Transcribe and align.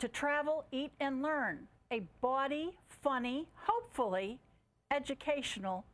To 0.00 0.08
Travel, 0.08 0.64
Eat, 0.72 0.92
and 0.98 1.22
Learn, 1.22 1.68
a 1.92 2.00
body, 2.22 2.70
funny, 2.88 3.46
hopefully 3.54 4.40
educational 4.90 5.84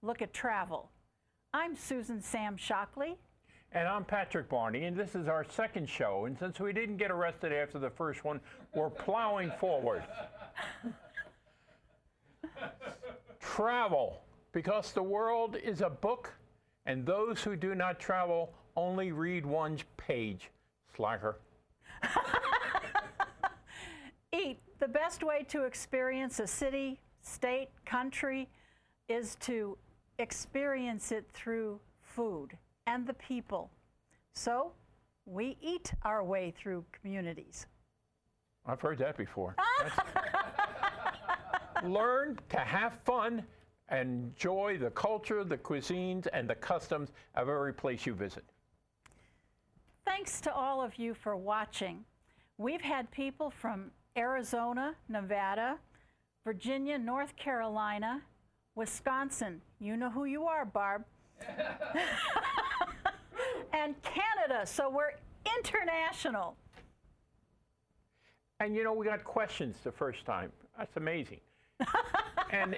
look 0.00 0.22
at 0.22 0.32
travel. 0.32 0.92
I'm 1.52 1.74
Susan 1.74 2.22
Sam 2.22 2.56
Shockley. 2.56 3.16
And 3.72 3.88
I'm 3.88 4.04
Patrick 4.04 4.48
Barney, 4.48 4.84
and 4.84 4.96
this 4.96 5.16
is 5.16 5.26
our 5.26 5.42
second 5.42 5.88
show. 5.88 6.26
And 6.26 6.38
since 6.38 6.60
we 6.60 6.72
didn't 6.72 6.98
get 6.98 7.10
arrested 7.10 7.52
after 7.52 7.80
the 7.80 7.90
first 7.90 8.22
one, 8.22 8.40
we're 8.76 8.90
plowing 8.90 9.50
forward. 9.58 10.04
travel, 13.40 14.22
because 14.52 14.92
the 14.92 15.02
world 15.02 15.56
is 15.56 15.80
a 15.80 15.90
book, 15.90 16.32
and 16.86 17.04
those 17.04 17.42
who 17.42 17.56
do 17.56 17.74
not 17.74 17.98
travel 17.98 18.54
only 18.76 19.10
read 19.10 19.44
one 19.44 19.78
page. 19.96 20.48
Slacker. 20.94 21.40
Eat. 24.38 24.60
The 24.78 24.88
best 24.88 25.24
way 25.24 25.44
to 25.48 25.64
experience 25.64 26.38
a 26.38 26.46
city, 26.46 27.00
state, 27.22 27.70
country 27.84 28.48
is 29.08 29.36
to 29.40 29.76
experience 30.18 31.10
it 31.10 31.28
through 31.32 31.80
food 32.02 32.56
and 32.86 33.06
the 33.06 33.14
people. 33.14 33.70
So 34.34 34.72
we 35.26 35.56
eat 35.60 35.92
our 36.02 36.22
way 36.22 36.54
through 36.56 36.84
communities. 36.92 37.66
I've 38.66 38.80
heard 38.80 38.98
that 38.98 39.16
before. 39.16 39.56
Learn 41.84 42.38
to 42.50 42.58
have 42.58 42.98
fun 43.04 43.42
and 43.88 44.24
enjoy 44.24 44.78
the 44.78 44.90
culture, 44.90 45.42
the 45.42 45.56
cuisines, 45.56 46.26
and 46.32 46.48
the 46.48 46.54
customs 46.54 47.10
of 47.34 47.48
every 47.48 47.72
place 47.72 48.06
you 48.06 48.14
visit. 48.14 48.44
Thanks 50.04 50.40
to 50.42 50.52
all 50.52 50.82
of 50.82 50.96
you 50.96 51.14
for 51.14 51.36
watching. 51.36 52.04
We've 52.58 52.80
had 52.80 53.10
people 53.10 53.50
from 53.50 53.90
Arizona, 54.18 54.94
Nevada, 55.08 55.78
Virginia, 56.44 56.98
North 56.98 57.36
Carolina, 57.36 58.20
Wisconsin. 58.74 59.60
You 59.78 59.96
know 59.96 60.10
who 60.10 60.24
you 60.24 60.44
are, 60.44 60.64
Barb. 60.64 61.04
and 63.72 63.94
Canada, 64.02 64.66
so 64.66 64.90
we're 64.90 65.12
international. 65.58 66.56
And 68.60 68.74
you 68.74 68.82
know, 68.82 68.92
we 68.92 69.06
got 69.06 69.22
questions 69.22 69.76
the 69.84 69.92
first 69.92 70.26
time. 70.26 70.50
That's 70.76 70.96
amazing. 70.96 71.38
and 72.50 72.76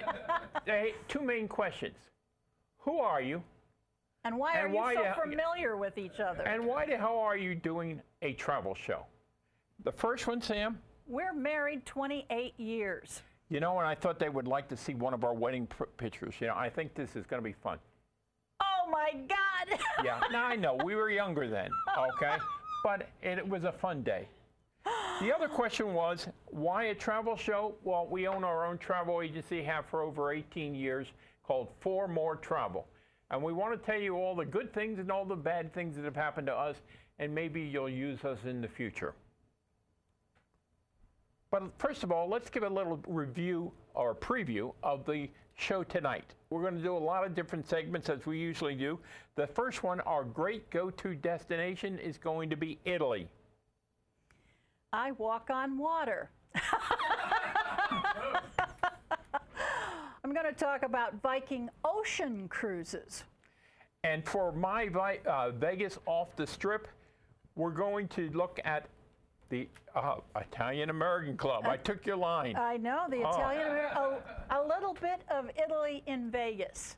they, 0.65 0.93
two 1.07 1.21
main 1.21 1.47
questions. 1.47 1.95
Who 2.79 2.99
are 2.99 3.21
you? 3.21 3.41
And 4.23 4.37
why 4.37 4.53
And 4.53 4.67
are 4.67 4.69
you 4.69 4.75
why 4.75 4.93
so 4.93 5.01
you- 5.03 5.31
familiar 5.31 5.75
with 5.75 5.97
each 5.97 6.19
other? 6.19 6.43
And 6.43 6.67
why 6.67 6.85
the 6.85 6.97
hell 6.97 7.17
are 7.17 7.35
you 7.37 7.55
doing 7.55 7.99
a 8.21 8.33
travel 8.33 8.75
show? 8.75 9.05
The 9.83 9.91
first 9.91 10.27
one, 10.27 10.39
Sam, 10.39 10.77
we're 11.07 11.33
married 11.33 11.85
28 11.85 12.59
years. 12.59 13.21
you 13.49 13.59
know, 13.59 13.77
and 13.79 13.87
I 13.87 13.95
thought 13.95 14.17
they 14.19 14.29
would 14.29 14.47
like 14.47 14.67
to 14.69 14.77
see 14.77 14.93
one 14.93 15.13
of 15.13 15.23
our 15.23 15.33
wedding 15.33 15.67
pr- 15.67 15.83
pictures. 15.97 16.35
You 16.39 16.47
know, 16.47 16.55
I 16.55 16.69
think 16.69 16.93
this 16.95 17.15
is 17.15 17.25
going 17.25 17.41
to 17.41 17.47
be 17.47 17.53
fun. 17.53 17.77
Oh 18.61 18.89
my 18.89 19.11
God! 19.27 19.79
Yeah, 20.03 20.19
now 20.31 20.45
I 20.45 20.55
know 20.55 20.77
we 20.83 20.95
were 20.95 21.09
younger 21.09 21.47
then, 21.49 21.69
okay? 21.97 22.37
But 22.83 23.09
it, 23.21 23.37
it 23.39 23.47
was 23.47 23.63
a 23.63 23.71
fun 23.71 24.03
day. 24.03 24.27
The 25.21 25.33
other 25.35 25.47
question 25.47 25.93
was 25.93 26.27
why 26.47 26.85
a 26.85 26.95
travel 26.95 27.35
show? 27.35 27.75
Well, 27.83 28.07
we 28.09 28.27
own 28.27 28.43
our 28.43 28.65
own 28.65 28.77
travel 28.79 29.21
agency, 29.21 29.61
have 29.63 29.85
for 29.85 30.01
over 30.01 30.31
18 30.33 30.73
years, 30.73 31.07
called 31.43 31.67
Four 31.79 32.07
More 32.07 32.35
Travel. 32.37 32.87
And 33.29 33.41
we 33.43 33.53
want 33.53 33.79
to 33.79 33.85
tell 33.85 33.99
you 34.01 34.15
all 34.15 34.35
the 34.35 34.45
good 34.45 34.73
things 34.73 34.97
and 34.99 35.11
all 35.11 35.23
the 35.25 35.35
bad 35.35 35.73
things 35.73 35.95
that 35.95 36.05
have 36.05 36.15
happened 36.15 36.47
to 36.47 36.53
us, 36.53 36.77
and 37.19 37.33
maybe 37.33 37.61
you'll 37.61 37.87
use 37.89 38.23
us 38.25 38.39
in 38.45 38.61
the 38.61 38.67
future. 38.67 39.13
But 41.51 41.63
first 41.77 42.03
of 42.03 42.11
all, 42.13 42.29
let's 42.29 42.49
give 42.49 42.63
a 42.63 42.69
little 42.69 42.99
review 43.07 43.73
or 43.93 44.15
preview 44.15 44.73
of 44.83 45.05
the 45.05 45.29
show 45.55 45.83
tonight. 45.83 46.33
We're 46.49 46.61
going 46.61 46.77
to 46.77 46.83
do 46.83 46.95
a 46.95 46.97
lot 46.97 47.25
of 47.25 47.35
different 47.35 47.67
segments 47.67 48.07
as 48.09 48.25
we 48.25 48.39
usually 48.39 48.73
do. 48.73 48.97
The 49.35 49.47
first 49.47 49.83
one, 49.83 49.99
our 50.01 50.23
great 50.23 50.69
go 50.69 50.89
to 50.89 51.13
destination, 51.13 51.99
is 51.99 52.17
going 52.17 52.49
to 52.51 52.55
be 52.55 52.79
Italy. 52.85 53.27
I 54.93 55.11
walk 55.11 55.49
on 55.49 55.77
water. 55.77 56.29
I'm 60.23 60.33
going 60.33 60.45
to 60.45 60.53
talk 60.53 60.83
about 60.83 61.21
Viking 61.21 61.69
ocean 61.83 62.47
cruises. 62.47 63.25
And 64.05 64.25
for 64.25 64.53
my 64.53 64.87
uh, 65.27 65.51
Vegas 65.51 65.99
off 66.05 66.33
the 66.37 66.47
strip, 66.47 66.87
we're 67.55 67.71
going 67.71 68.07
to 68.09 68.29
look 68.29 68.59
at 68.63 68.87
the 69.51 69.67
uh, 69.95 70.15
Italian 70.37 70.89
American 70.89 71.37
Club. 71.37 71.65
I 71.67 71.77
took 71.77 72.05
your 72.05 72.15
line. 72.15 72.55
I 72.55 72.77
know 72.77 73.05
the 73.09 73.17
Oh. 73.23 73.29
Italian, 73.29 73.67
a, 73.69 74.17
a 74.49 74.61
little 74.65 74.95
bit 74.95 75.21
of 75.29 75.49
Italy 75.63 76.01
in 76.07 76.31
Vegas. 76.31 76.95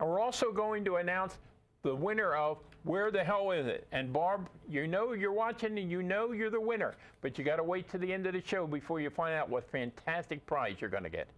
And 0.00 0.08
we're 0.08 0.18
also 0.18 0.50
going 0.50 0.84
to 0.86 0.96
announce 0.96 1.38
the 1.82 1.94
winner 1.94 2.34
of 2.34 2.58
Where 2.84 3.10
the 3.10 3.22
Hell 3.22 3.50
Is 3.52 3.66
It? 3.66 3.86
And 3.92 4.12
Barb, 4.12 4.48
you 4.68 4.86
know 4.86 5.12
you're 5.12 5.32
watching 5.32 5.78
and 5.78 5.90
you 5.90 6.02
know 6.02 6.32
you're 6.32 6.50
the 6.50 6.60
winner, 6.60 6.94
but 7.20 7.38
you 7.38 7.44
got 7.44 7.56
to 7.56 7.62
wait 7.62 7.88
to 7.90 7.98
the 7.98 8.10
end 8.12 8.26
of 8.26 8.32
the 8.32 8.42
show 8.44 8.66
before 8.66 8.98
you 9.00 9.10
find 9.10 9.34
out 9.34 9.48
what 9.50 9.70
fantastic 9.70 10.44
prize 10.46 10.76
you're 10.80 10.90
going 10.90 11.04
to 11.04 11.10
get. 11.10 11.28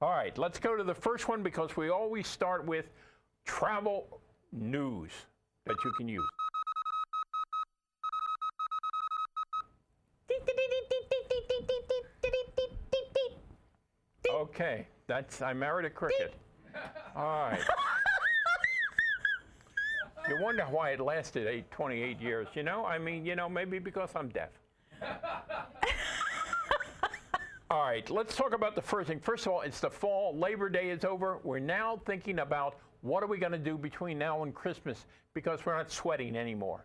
All 0.00 0.10
right, 0.10 0.36
let's 0.38 0.58
go 0.58 0.74
to 0.74 0.82
the 0.82 0.94
first 0.94 1.28
one 1.28 1.42
because 1.42 1.76
we 1.76 1.90
always 1.90 2.26
start 2.26 2.64
with 2.64 2.86
travel 3.44 4.20
news 4.52 5.10
that 5.66 5.76
you 5.84 5.92
can 5.98 6.08
use. 6.08 6.26
Okay, 14.50 14.86
that's 15.06 15.42
I 15.42 15.52
married 15.52 15.86
a 15.86 15.90
cricket. 15.90 16.34
All 17.14 17.50
right. 17.50 17.60
You 20.28 20.40
wonder 20.40 20.64
why 20.64 20.90
it 20.90 21.00
lasted 21.00 21.48
eight, 21.48 21.68
28 21.72 22.20
years, 22.20 22.46
you 22.54 22.62
know? 22.62 22.84
I 22.84 22.98
mean, 22.98 23.26
you 23.26 23.34
know, 23.34 23.48
maybe 23.48 23.80
because 23.80 24.10
I'm 24.14 24.28
deaf. 24.28 24.50
all 27.70 27.82
right, 27.82 28.08
let's 28.08 28.36
talk 28.36 28.52
about 28.54 28.76
the 28.76 28.82
first 28.82 29.08
thing. 29.08 29.18
First 29.18 29.46
of 29.46 29.52
all, 29.52 29.62
it's 29.62 29.80
the 29.80 29.90
fall. 29.90 30.36
Labor 30.36 30.68
Day 30.68 30.90
is 30.90 31.04
over. 31.04 31.38
We're 31.42 31.58
now 31.58 32.00
thinking 32.06 32.38
about 32.40 32.76
what 33.00 33.24
are 33.24 33.26
we 33.26 33.38
going 33.38 33.50
to 33.52 33.58
do 33.58 33.76
between 33.76 34.18
now 34.18 34.44
and 34.44 34.54
Christmas 34.54 35.06
because 35.34 35.66
we're 35.66 35.76
not 35.76 35.90
sweating 35.90 36.36
anymore. 36.36 36.84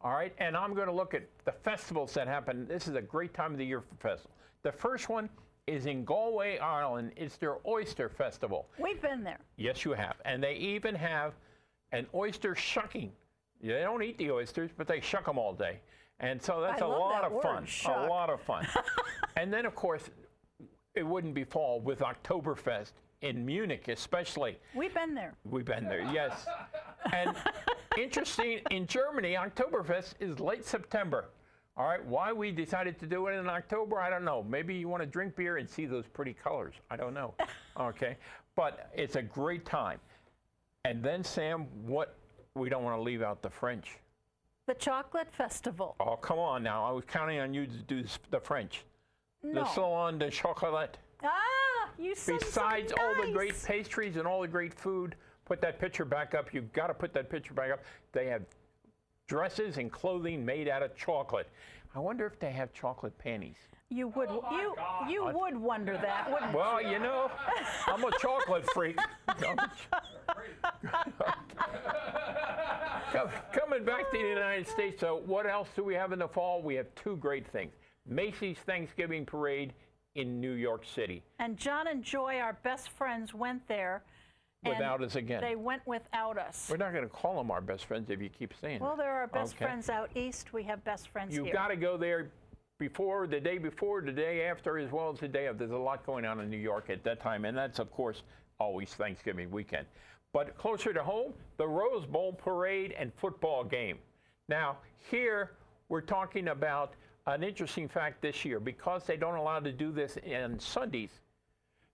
All 0.00 0.12
right, 0.12 0.32
and 0.38 0.56
I'm 0.56 0.72
going 0.72 0.86
to 0.86 0.94
look 0.94 1.12
at 1.12 1.24
the 1.44 1.52
festivals 1.52 2.14
that 2.14 2.28
happen. 2.28 2.66
This 2.66 2.88
is 2.88 2.94
a 2.94 3.02
great 3.02 3.34
time 3.34 3.52
of 3.52 3.58
the 3.58 3.66
year 3.66 3.82
for 3.82 3.96
festivals. 3.96 4.32
The 4.62 4.72
first 4.72 5.10
one 5.10 5.28
is 5.66 5.86
in 5.86 6.04
Galway, 6.04 6.58
Ireland. 6.58 7.12
It's 7.16 7.36
their 7.36 7.56
Oyster 7.66 8.08
Festival. 8.08 8.68
We've 8.78 9.00
been 9.02 9.24
there. 9.24 9.38
Yes, 9.56 9.84
you 9.84 9.92
have. 9.92 10.16
And 10.24 10.42
they 10.42 10.54
even 10.54 10.94
have 10.94 11.34
an 11.92 12.06
oyster 12.14 12.54
shucking. 12.54 13.12
They 13.60 13.80
don't 13.80 14.02
eat 14.02 14.18
the 14.18 14.30
oysters, 14.30 14.70
but 14.76 14.86
they 14.86 15.00
shuck 15.00 15.26
them 15.26 15.38
all 15.38 15.52
day. 15.54 15.80
And 16.20 16.40
so 16.40 16.60
that's 16.60 16.82
I 16.82 16.86
a 16.86 16.88
lot 16.88 17.22
that 17.22 17.26
of 17.26 17.32
word, 17.32 17.42
fun. 17.42 17.66
shuck. 17.66 17.96
A 17.96 18.10
lot 18.10 18.30
of 18.30 18.40
fun. 18.40 18.66
and 19.36 19.52
then, 19.52 19.66
of 19.66 19.74
course, 19.74 20.10
it 20.94 21.02
wouldn't 21.02 21.34
be 21.34 21.44
fall 21.44 21.80
with 21.80 22.00
Oktoberfest 22.00 22.92
in 23.22 23.44
Munich, 23.44 23.88
especially. 23.88 24.58
We've 24.74 24.94
been 24.94 25.14
there. 25.14 25.34
We've 25.44 25.64
been 25.64 25.84
there, 25.84 26.02
yes. 26.12 26.46
And 27.12 27.34
interesting, 27.98 28.60
in 28.70 28.86
Germany, 28.86 29.34
Oktoberfest 29.34 30.14
is 30.20 30.38
late 30.38 30.64
September. 30.64 31.26
All 31.78 31.86
right, 31.86 32.02
why 32.06 32.32
we 32.32 32.52
decided 32.52 32.98
to 33.00 33.06
do 33.06 33.26
it 33.26 33.34
in 33.34 33.48
October, 33.48 34.00
I 34.00 34.08
don't 34.08 34.24
know. 34.24 34.42
Maybe 34.48 34.74
you 34.74 34.88
want 34.88 35.02
to 35.02 35.06
drink 35.06 35.36
beer 35.36 35.58
and 35.58 35.68
see 35.68 35.84
those 35.84 36.06
pretty 36.06 36.32
colors. 36.32 36.74
I 36.90 36.96
don't 36.96 37.14
know. 37.14 37.34
Okay, 37.78 38.16
but 38.54 38.90
it's 38.94 39.16
a 39.16 39.22
great 39.22 39.66
time. 39.66 40.00
And 40.86 41.02
then, 41.02 41.22
Sam, 41.22 41.66
what? 41.84 42.16
We 42.54 42.70
don't 42.70 42.84
want 42.84 42.96
to 42.96 43.02
leave 43.02 43.20
out 43.20 43.42
the 43.42 43.50
French. 43.50 43.98
The 44.66 44.72
Chocolate 44.72 45.30
Festival. 45.30 45.94
Oh, 46.00 46.16
come 46.16 46.38
on 46.38 46.62
now. 46.62 46.82
I 46.86 46.90
was 46.90 47.04
counting 47.06 47.38
on 47.38 47.52
you 47.52 47.66
to 47.66 47.76
do 47.82 48.02
the 48.30 48.40
French. 48.40 48.82
No. 49.42 49.62
The 49.64 49.74
Salon 49.74 50.18
de 50.18 50.30
Chocolat. 50.30 50.96
Ah, 51.22 51.90
you 51.98 52.14
said 52.14 52.40
so 52.40 52.46
Besides 52.46 52.94
all 52.98 53.26
the 53.26 53.30
great 53.30 53.62
pastries 53.62 54.16
and 54.16 54.26
all 54.26 54.40
the 54.40 54.48
great 54.48 54.72
food, 54.72 55.16
put 55.44 55.60
that 55.60 55.78
picture 55.78 56.06
back 56.06 56.34
up. 56.34 56.54
You've 56.54 56.72
got 56.72 56.86
to 56.86 56.94
put 56.94 57.12
that 57.12 57.28
picture 57.28 57.52
back 57.52 57.70
up. 57.72 57.80
They 58.12 58.26
have 58.28 58.42
dresses 59.36 59.78
and 59.78 59.90
clothing 59.90 60.44
made 60.44 60.68
out 60.68 60.82
of 60.82 60.96
chocolate. 60.96 61.48
I 61.94 61.98
wonder 61.98 62.26
if 62.26 62.38
they 62.38 62.52
have 62.52 62.72
chocolate 62.72 63.16
panties. 63.18 63.56
You 63.88 64.08
would 64.08 64.28
oh 64.30 64.42
you 64.50 64.74
you 65.08 65.24
would 65.32 65.56
wonder 65.56 65.96
that, 65.96 66.30
wouldn't 66.30 66.50
you? 66.52 66.58
Well, 66.58 66.82
you 66.82 66.98
know, 66.98 67.30
I'm 67.86 68.02
a 68.04 68.10
chocolate 68.18 68.68
freak. 68.72 68.98
I'm 69.28 69.58
a 69.58 69.70
Co- 73.12 73.30
Coming 73.52 73.84
back 73.84 74.10
to 74.10 74.18
the 74.18 74.28
United 74.28 74.66
States, 74.66 75.00
so 75.00 75.22
what 75.24 75.46
else 75.46 75.68
do 75.76 75.84
we 75.84 75.94
have 75.94 76.12
in 76.12 76.18
the 76.18 76.26
fall? 76.28 76.60
We 76.60 76.74
have 76.74 76.92
two 76.96 77.16
great 77.16 77.46
things. 77.46 77.72
Macy's 78.08 78.58
Thanksgiving 78.66 79.24
Parade 79.24 79.72
in 80.16 80.40
New 80.40 80.52
York 80.52 80.84
City. 80.84 81.22
And 81.38 81.56
John 81.56 81.86
and 81.86 82.02
Joy, 82.02 82.38
our 82.38 82.58
best 82.64 82.90
friends, 82.90 83.32
went 83.32 83.66
there. 83.68 84.02
Without 84.68 85.02
us 85.02 85.14
again. 85.16 85.40
They 85.40 85.56
went 85.56 85.86
without 85.86 86.38
us. 86.38 86.68
We're 86.70 86.76
not 86.76 86.92
going 86.92 87.04
to 87.04 87.10
call 87.10 87.36
them 87.36 87.50
our 87.50 87.60
best 87.60 87.84
friends 87.86 88.10
if 88.10 88.20
you 88.20 88.28
keep 88.28 88.52
saying 88.60 88.78
that. 88.80 88.84
Well, 88.84 88.96
there 88.96 89.12
are 89.12 89.26
best 89.26 89.54
Okay. 89.54 89.64
friends 89.64 89.88
out 89.88 90.10
east. 90.14 90.52
We 90.52 90.62
have 90.64 90.82
best 90.84 91.08
friends 91.08 91.34
You've 91.34 91.46
here. 91.46 91.54
got 91.54 91.68
to 91.68 91.76
go 91.76 91.96
there 91.96 92.30
before, 92.78 93.26
the 93.26 93.40
day 93.40 93.58
before, 93.58 94.02
the 94.02 94.12
day 94.12 94.46
after, 94.46 94.78
as 94.78 94.90
well 94.92 95.10
as 95.10 95.18
the 95.20 95.28
day 95.28 95.46
of. 95.46 95.58
There's 95.58 95.70
a 95.70 95.76
lot 95.76 96.04
going 96.04 96.24
on 96.26 96.40
in 96.40 96.50
New 96.50 96.56
York 96.58 96.90
at 96.90 97.02
that 97.04 97.20
time, 97.20 97.44
and 97.44 97.56
that's, 97.56 97.78
of 97.78 97.90
course, 97.90 98.22
always 98.58 98.90
Thanksgiving 98.94 99.50
weekend. 99.50 99.86
But 100.32 100.56
closer 100.58 100.92
to 100.92 101.02
home, 101.02 101.32
the 101.56 101.66
Rose 101.66 102.04
Bowl 102.04 102.32
parade 102.32 102.94
and 102.98 103.12
football 103.14 103.64
game. 103.64 103.98
Now, 104.48 104.76
here 105.10 105.52
we're 105.88 106.02
talking 106.02 106.48
about 106.48 106.94
an 107.26 107.42
interesting 107.42 107.88
fact 107.88 108.20
this 108.22 108.44
year. 108.44 108.60
Because 108.60 109.04
they 109.04 109.16
don't 109.16 109.36
allow 109.36 109.60
to 109.60 109.72
do 109.72 109.90
this 109.92 110.18
on 110.34 110.58
Sundays, 110.58 111.10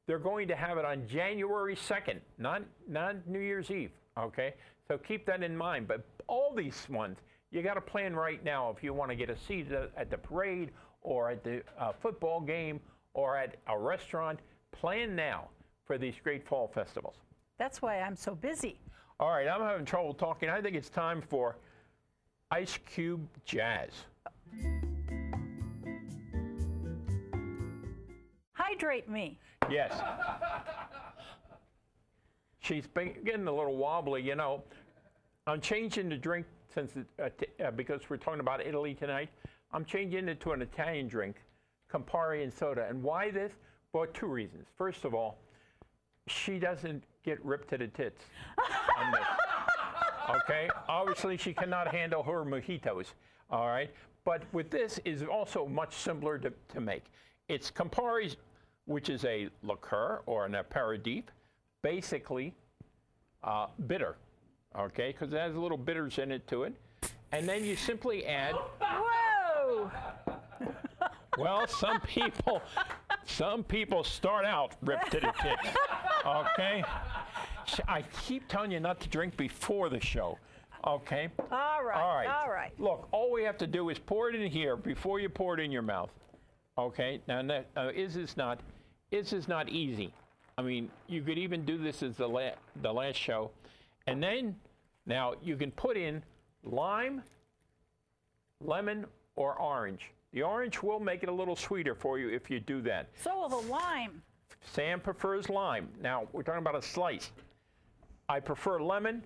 they're 0.07 0.19
going 0.19 0.49
to 0.49 0.57
have 0.57 0.79
it 0.79 0.85
on 0.85 1.07
January 1.07 1.77
2nd, 1.77 2.19
not, 2.39 2.63
not 2.89 3.27
New 3.27 3.39
Year's 3.39 3.71
Eve, 3.71 3.93
okay? 4.19 4.55
So 4.89 4.99
keep 4.99 5.27
that 5.27 5.43
in 5.43 5.57
mind. 5.57 5.87
But 5.87 6.05
all 6.27 6.53
these 6.55 6.87
ones, 6.91 7.19
you 7.51 7.63
got 7.63 7.75
to 7.75 7.81
plan 7.81 8.15
right 8.15 8.43
now 8.45 8.71
if 8.77 8.83
you 8.83 8.93
want 8.93 9.11
to 9.11 9.17
get 9.17 9.31
a 9.31 9.37
seat 9.37 9.69
at, 9.97 10.11
the 10.11 10.19
parade 10.19 10.71
or 11.03 11.31
at 11.31 11.45
the 11.45 11.63
uh, 11.79 11.93
football 11.93 12.41
game 12.41 12.81
or 13.15 13.37
at 13.37 13.57
a 13.69 13.79
restaurant. 13.79 14.41
Plan 14.73 15.15
now 15.15 15.49
for 15.85 15.99
these 15.99 16.15
great 16.23 16.47
fall 16.47 16.67
festivals. 16.67 17.17
That's 17.59 17.83
why 17.83 18.01
I'm 18.01 18.17
so 18.17 18.35
busy. 18.35 18.79
All 19.21 19.31
right, 19.31 19.47
I'm 19.47 19.61
having 19.61 19.85
trouble 19.85 20.15
talking. 20.15 20.49
I 20.49 20.61
think 20.61 20.75
it's 20.75 20.89
time 20.89 21.23
for 21.23 21.57
Ice 22.51 22.79
Cube 22.87 23.29
Jazz. 23.45 23.91
Hydrate 28.73 29.07
me. 29.07 29.39
Yes. 29.71 29.93
She's 32.61 32.87
been 32.87 33.13
getting 33.23 33.47
a 33.47 33.53
little 33.53 33.77
wobbly, 33.77 34.23
you 34.23 34.35
know. 34.35 34.63
I'm 35.47 35.61
changing 35.61 36.09
the 36.09 36.17
drink 36.17 36.47
since 36.73 36.97
it, 36.97 37.07
uh, 37.23 37.29
t- 37.39 37.63
uh, 37.63 37.71
because 37.73 38.09
we're 38.09 38.17
talking 38.17 38.41
about 38.41 38.65
Italy 38.65 38.95
tonight. 38.95 39.29
I'm 39.73 39.85
changing 39.85 40.27
it 40.29 40.41
to 40.41 40.53
an 40.53 40.63
Italian 40.63 41.07
drink, 41.07 41.37
Campari 41.93 42.45
and 42.45 42.53
soda. 42.53 42.87
And 42.89 43.03
why 43.03 43.31
this? 43.31 43.53
Well, 43.93 44.07
two 44.15 44.27
reasons. 44.27 44.69
First 44.79 45.05
of 45.05 45.13
all, 45.13 45.37
she 46.29 46.59
doesn't 46.59 47.05
get 47.25 47.45
ripped 47.45 47.69
to 47.71 47.79
the 47.79 47.89
tits 47.89 48.25
on 48.99 49.13
this. 49.13 49.21
Okay? 50.45 50.71
Obviously, 50.89 51.37
she 51.37 51.53
cannot 51.53 51.89
handle 51.89 52.23
her 52.23 52.45
mojitos. 52.45 53.09
All 53.51 53.67
right? 53.67 53.91
But 54.25 54.45
with 54.53 54.71
this 54.71 54.99
is 55.05 55.25
also 55.25 55.67
much 55.67 55.97
simpler 55.97 56.39
to, 56.39 56.53
to 56.73 56.81
make. 56.81 57.03
It's 57.49 57.71
Campari's, 57.71 58.37
which 58.87 59.09
is 59.09 59.25
a 59.25 59.49
liqueur 59.63 60.23
or 60.27 60.47
an 60.47 60.55
aperitif, 60.55 61.25
basically 61.83 62.55
uh, 63.45 63.67
bitter. 63.87 64.17
Okay? 64.77 65.13
Because 65.13 65.33
it 65.33 65.39
has 65.39 65.55
little 65.55 65.79
bitters 65.79 66.19
in 66.19 66.33
it 66.33 66.47
to 66.49 66.65
it. 66.65 66.75
And 67.33 67.49
then 67.49 67.65
you 67.65 67.77
simply 67.77 68.27
add 68.27 68.55
Whoa! 68.81 69.91
well, 71.39 71.67
some 71.67 72.01
people, 72.01 72.63
some 73.25 73.65
people 73.65 74.05
start 74.05 74.45
out 74.45 74.77
ripped 74.83 75.13
to 75.13 75.21
the 75.21 75.33
tits. 75.43 75.77
Okay, 76.25 76.85
I 77.89 78.03
keep 78.23 78.47
telling 78.49 78.71
you 78.71 78.81
not 78.81 79.01
to 79.01 79.09
drink 79.09 79.37
before 79.37 79.89
the 79.89 80.01
show. 80.01 80.39
Okay. 80.87 81.29
All 81.51 81.85
right. 81.85 81.97
All 81.97 82.15
right. 82.15 82.29
All 82.29 82.51
right. 82.51 82.73
Look, 82.79 83.09
all 83.13 83.31
we 83.31 83.45
have 83.45 83.57
to 83.59 83.67
do 83.67 83.89
is 83.91 83.99
pour 83.99 84.29
it 84.29 84.35
in 84.35 84.51
here 84.51 84.77
before 84.77 85.21
you 85.21 85.29
pour 85.29 85.55
it 85.55 85.61
in 85.61 85.71
your 85.71 85.83
mouth. 85.83 86.11
Okay. 86.77 87.21
Now, 87.29 87.43
that, 87.43 87.67
uh, 87.77 87.91
is 87.95 88.15
this 88.15 88.37
not? 88.37 88.61
This 89.13 89.35
is 89.35 89.47
not 89.47 89.69
easy? 89.69 90.15
I 90.57 90.63
mean, 90.63 90.91
you 91.07 91.21
could 91.21 91.37
even 91.37 91.67
do 91.67 91.77
this 91.77 92.03
as 92.03 92.17
the 92.17 92.27
la- 92.27 92.57
the 92.81 92.93
last 92.93 93.17
show, 93.17 93.51
and 94.07 94.23
then 94.23 94.57
now 95.05 95.35
you 95.43 95.55
can 95.55 95.71
put 95.71 95.99
in 95.99 96.23
lime, 96.65 97.23
lemon, 98.61 99.05
or 99.37 99.61
orange. 99.61 100.11
The 100.33 100.43
orange 100.43 100.83
will 100.83 100.99
make 100.99 101.23
it 101.23 101.29
a 101.29 101.33
little 101.33 101.57
sweeter 101.57 101.95
for 101.95 102.19
you 102.19 102.31
if 102.31 102.51
you 102.51 102.59
do 102.59 102.81
that. 102.83 103.11
So 103.23 103.39
will 103.39 103.49
the 103.51 103.69
lime. 103.69 104.23
Sam 104.63 104.99
prefers 104.99 105.51
lime. 105.51 105.89
Now, 106.01 106.27
we're 106.33 106.43
talking 106.43 106.61
about 106.61 106.77
a 106.77 106.83
slice. 106.83 107.33
I 108.31 108.41
prefer 108.41 108.81
lemon 108.81 109.23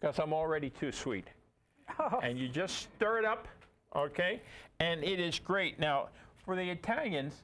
because 0.00 0.18
I'm 0.18 0.34
already 0.34 0.68
too 0.68 0.92
sweet. 0.92 1.28
Oh. 1.98 2.18
And 2.22 2.38
you 2.38 2.48
just 2.48 2.88
stir 2.96 3.20
it 3.20 3.24
up, 3.24 3.48
okay? 3.96 4.42
And 4.80 5.02
it 5.02 5.18
is 5.18 5.38
great. 5.38 5.78
Now, 5.78 6.08
for 6.44 6.56
the 6.56 6.68
Italians, 6.68 7.42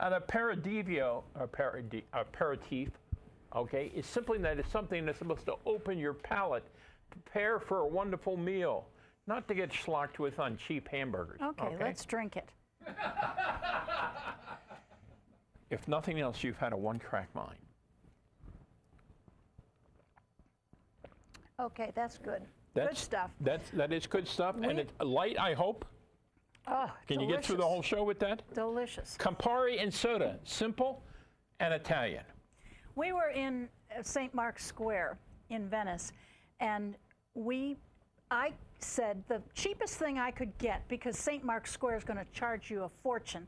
an 0.00 0.12
aperidivio, 0.12 1.22
aperidi, 1.38 2.02
aperitif, 2.12 2.90
okay, 3.54 3.92
is 3.94 4.06
simply 4.06 4.38
that 4.38 4.58
it's 4.58 4.70
something 4.70 5.06
that's 5.06 5.18
supposed 5.18 5.46
to 5.46 5.54
open 5.66 5.98
your 5.98 6.14
palate, 6.14 6.64
prepare 7.10 7.58
for 7.58 7.80
a 7.80 7.86
wonderful 7.86 8.36
meal, 8.36 8.86
not 9.26 9.46
to 9.48 9.54
get 9.54 9.70
schlocked 9.72 10.18
with 10.18 10.38
on 10.38 10.56
cheap 10.56 10.88
hamburgers. 10.88 11.40
Okay, 11.40 11.76
let's 11.80 12.04
drink 12.04 12.36
it. 12.36 12.50
If 15.70 15.88
nothing 15.88 16.20
else, 16.20 16.44
you've 16.44 16.58
had 16.58 16.72
a 16.72 16.76
one-track 16.76 17.34
mind. 17.34 17.58
Okay, 21.60 21.92
that's 21.94 22.18
good. 22.18 22.42
That's, 22.74 22.88
good 22.88 22.98
stuff. 22.98 23.30
That's 23.40 23.70
that 23.70 23.92
is 23.92 24.06
good 24.06 24.26
stuff, 24.26 24.56
and 24.60 24.78
it's 24.78 24.92
light. 25.00 25.38
I 25.38 25.54
hope. 25.54 25.84
Oh, 26.66 26.90
Can 27.06 27.20
you 27.20 27.26
get 27.26 27.44
through 27.44 27.58
the 27.58 27.66
whole 27.66 27.82
show 27.82 28.04
with 28.04 28.18
that? 28.20 28.42
Delicious. 28.54 29.16
Campari 29.18 29.82
and 29.82 29.92
soda, 29.92 30.38
simple 30.44 31.02
and 31.60 31.74
Italian. 31.74 32.24
We 32.96 33.12
were 33.12 33.30
in 33.30 33.68
uh, 33.96 34.02
St. 34.02 34.32
Mark's 34.34 34.64
Square 34.64 35.18
in 35.50 35.68
Venice, 35.68 36.12
and 36.60 36.96
we, 37.34 37.76
I 38.30 38.52
said 38.78 39.22
the 39.28 39.42
cheapest 39.54 39.96
thing 39.96 40.18
I 40.18 40.30
could 40.30 40.56
get 40.58 40.86
because 40.88 41.18
St. 41.18 41.44
Mark's 41.44 41.70
Square 41.70 41.96
is 41.98 42.04
going 42.04 42.18
to 42.18 42.26
charge 42.32 42.70
you 42.70 42.84
a 42.84 42.90
fortune. 43.02 43.46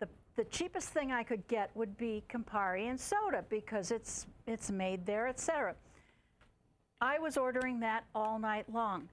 The, 0.00 0.08
the 0.36 0.44
cheapest 0.44 0.90
thing 0.90 1.12
I 1.12 1.22
could 1.22 1.46
get 1.48 1.70
would 1.74 1.96
be 1.98 2.24
Campari 2.32 2.88
and 2.88 2.98
soda 2.98 3.44
because 3.48 3.90
it's 3.90 4.26
it's 4.46 4.70
made 4.70 5.04
there, 5.04 5.28
etc. 5.28 5.74
I 7.00 7.18
was 7.18 7.36
ordering 7.36 7.80
that 7.80 8.04
all 8.14 8.38
night 8.38 8.72
long. 8.72 9.08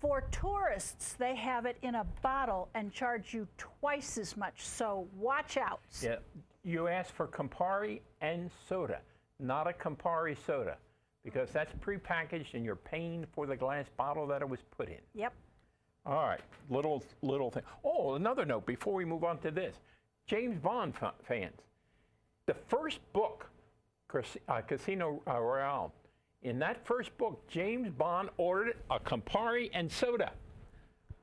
For 0.00 0.22
tourists, 0.30 1.14
they 1.14 1.34
have 1.34 1.66
it 1.66 1.76
in 1.82 1.96
a 1.96 2.04
bottle 2.22 2.68
and 2.74 2.92
charge 2.92 3.34
you 3.34 3.48
twice 3.56 4.16
as 4.16 4.36
much. 4.36 4.64
So 4.64 5.08
watch 5.16 5.56
out. 5.56 5.80
Yeah, 6.00 6.16
you 6.62 6.86
ask 6.86 7.12
for 7.12 7.26
Campari 7.26 8.00
and 8.20 8.48
soda, 8.68 9.00
not 9.40 9.66
a 9.66 9.72
Campari 9.72 10.36
soda, 10.46 10.76
because 11.24 11.50
that's 11.50 11.72
prepackaged 11.84 12.54
and 12.54 12.64
you're 12.64 12.76
paying 12.76 13.26
for 13.32 13.46
the 13.46 13.56
glass 13.56 13.86
bottle 13.96 14.26
that 14.28 14.40
it 14.40 14.48
was 14.48 14.60
put 14.76 14.88
in. 14.88 15.00
Yep. 15.14 15.32
All 16.06 16.26
right, 16.26 16.40
little 16.70 17.02
little 17.22 17.50
thing. 17.50 17.64
Oh, 17.84 18.14
another 18.14 18.44
note 18.44 18.66
before 18.66 18.94
we 18.94 19.04
move 19.04 19.24
on 19.24 19.38
to 19.38 19.50
this, 19.50 19.76
James 20.26 20.58
Bond 20.58 20.94
fa- 20.96 21.12
fans, 21.24 21.60
the 22.46 22.54
first 22.54 23.00
book, 23.12 23.50
uh, 24.48 24.60
Casino 24.62 25.20
Royale, 25.26 25.92
in 26.42 26.58
that 26.60 26.86
first 26.86 27.16
book, 27.18 27.46
James 27.48 27.90
Bond 27.90 28.30
ordered 28.36 28.76
a 28.90 28.98
Campari 29.00 29.70
and 29.74 29.90
soda. 29.90 30.32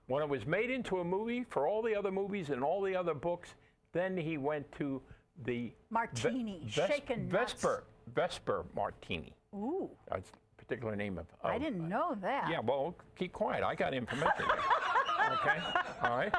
When 0.08 0.22
it 0.22 0.30
was 0.30 0.46
made 0.46 0.70
into 0.70 1.00
a 1.00 1.04
movie 1.04 1.46
for 1.50 1.68
all 1.68 1.82
the 1.82 1.96
other 1.96 2.12
movies 2.12 2.50
and 2.52 2.64
all 2.64 2.82
the 2.82 2.96
other 2.96 3.14
books, 3.16 3.56
then 3.92 4.16
he 4.16 4.38
went 4.38 4.72
to 4.74 5.02
the 5.46 5.54
Ve- 5.70 5.74
Martini, 5.90 6.62
Ves- 6.66 6.88
shaken 6.88 7.28
nuts. 7.30 7.54
Vesper 7.54 7.84
Vesper 8.14 8.66
Martini. 8.76 9.34
Ooh, 9.56 9.90
That's 10.12 10.30
a 10.30 10.64
particular 10.64 10.96
name 10.96 11.18
of. 11.18 11.26
I 11.44 11.58
didn't 11.58 11.86
uh, 11.86 11.88
know 11.88 12.18
that. 12.22 12.50
yeah, 12.52 12.60
well, 12.60 12.94
keep 13.18 13.34
quiet. 13.34 13.64
I 13.64 13.74
got 13.74 13.94
information. 13.96 14.32
okay, 15.32 15.58
all 16.04 16.18
right. 16.18 16.34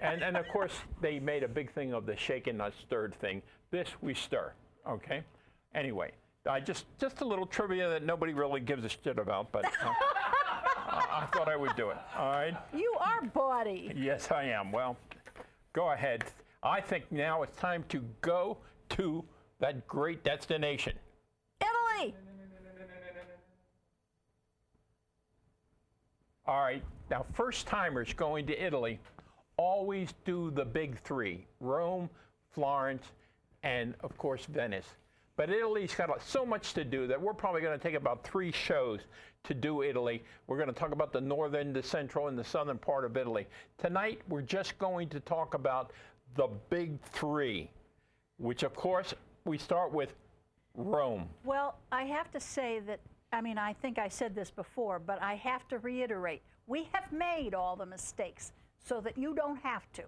And 0.00 0.22
and 0.22 0.36
of 0.36 0.48
course 0.48 0.72
they 1.02 1.18
made 1.18 1.42
a 1.42 1.48
big 1.48 1.70
thing 1.72 1.92
of 1.92 2.06
the 2.06 2.16
shaken 2.16 2.56
not 2.56 2.72
stirred 2.80 3.14
thing. 3.16 3.42
This 3.70 3.88
we 4.00 4.14
stir. 4.14 4.52
Okay. 4.88 5.22
Anyway, 5.74 6.12
I 6.48 6.60
just 6.60 6.86
just 6.98 7.20
a 7.20 7.24
little 7.24 7.46
trivia 7.46 7.88
that 7.90 8.02
nobody 8.02 8.32
really 8.32 8.60
gives 8.60 8.84
a 8.84 8.88
shit 8.88 9.18
about, 9.18 9.52
but 9.52 9.66
uh, 9.66 9.92
I, 10.88 11.22
I 11.22 11.26
thought 11.32 11.48
I 11.48 11.56
would 11.56 11.76
do 11.76 11.90
it. 11.90 11.98
All 12.16 12.30
right. 12.30 12.56
You 12.74 12.94
are 13.00 13.22
bawdy. 13.22 13.92
Yes, 13.94 14.30
I 14.30 14.44
am. 14.44 14.72
Well, 14.72 14.96
go 15.72 15.90
ahead. 15.92 16.24
I 16.62 16.80
think 16.80 17.10
now 17.12 17.42
it's 17.42 17.56
time 17.56 17.84
to 17.90 18.02
go 18.20 18.58
to 18.90 19.24
that 19.60 19.86
great 19.86 20.24
destination. 20.24 20.94
Italy. 21.60 22.14
All 26.46 26.62
right. 26.62 26.82
Now, 27.10 27.26
first 27.34 27.66
timers 27.66 28.12
going 28.14 28.46
to 28.46 28.64
Italy 28.64 28.98
always 29.58 30.14
do 30.24 30.50
the 30.50 30.64
big 30.64 30.98
three 31.00 31.46
Rome, 31.60 32.08
Florence, 32.52 33.04
and 33.62 33.94
of 34.00 34.16
course, 34.16 34.46
Venice. 34.46 34.86
But 35.38 35.50
Italy's 35.50 35.94
got 35.94 36.20
so 36.20 36.44
much 36.44 36.74
to 36.74 36.84
do 36.84 37.06
that 37.06 37.22
we're 37.22 37.32
probably 37.32 37.60
going 37.60 37.78
to 37.78 37.82
take 37.82 37.94
about 37.94 38.24
three 38.24 38.50
shows 38.50 39.02
to 39.44 39.54
do 39.54 39.84
Italy. 39.84 40.24
We're 40.48 40.56
going 40.56 40.68
to 40.68 40.74
talk 40.74 40.90
about 40.90 41.12
the 41.12 41.20
northern, 41.20 41.72
the 41.72 41.80
central, 41.80 42.26
and 42.26 42.36
the 42.36 42.42
southern 42.42 42.76
part 42.76 43.04
of 43.04 43.16
Italy. 43.16 43.46
Tonight, 43.78 44.20
we're 44.28 44.42
just 44.42 44.76
going 44.80 45.08
to 45.10 45.20
talk 45.20 45.54
about 45.54 45.92
the 46.34 46.48
big 46.70 47.00
three, 47.02 47.70
which, 48.38 48.64
of 48.64 48.74
course, 48.74 49.14
we 49.44 49.58
start 49.58 49.92
with 49.92 50.16
Rome. 50.74 51.28
Well, 51.44 51.76
I 51.92 52.02
have 52.02 52.32
to 52.32 52.40
say 52.40 52.80
that, 52.88 52.98
I 53.32 53.40
mean, 53.40 53.58
I 53.58 53.74
think 53.74 53.96
I 54.00 54.08
said 54.08 54.34
this 54.34 54.50
before, 54.50 54.98
but 54.98 55.22
I 55.22 55.36
have 55.36 55.68
to 55.68 55.78
reiterate 55.78 56.42
we 56.66 56.88
have 56.92 57.12
made 57.12 57.54
all 57.54 57.76
the 57.76 57.86
mistakes 57.86 58.50
so 58.84 59.00
that 59.02 59.16
you 59.16 59.34
don't 59.36 59.62
have 59.62 59.90
to. 59.92 60.02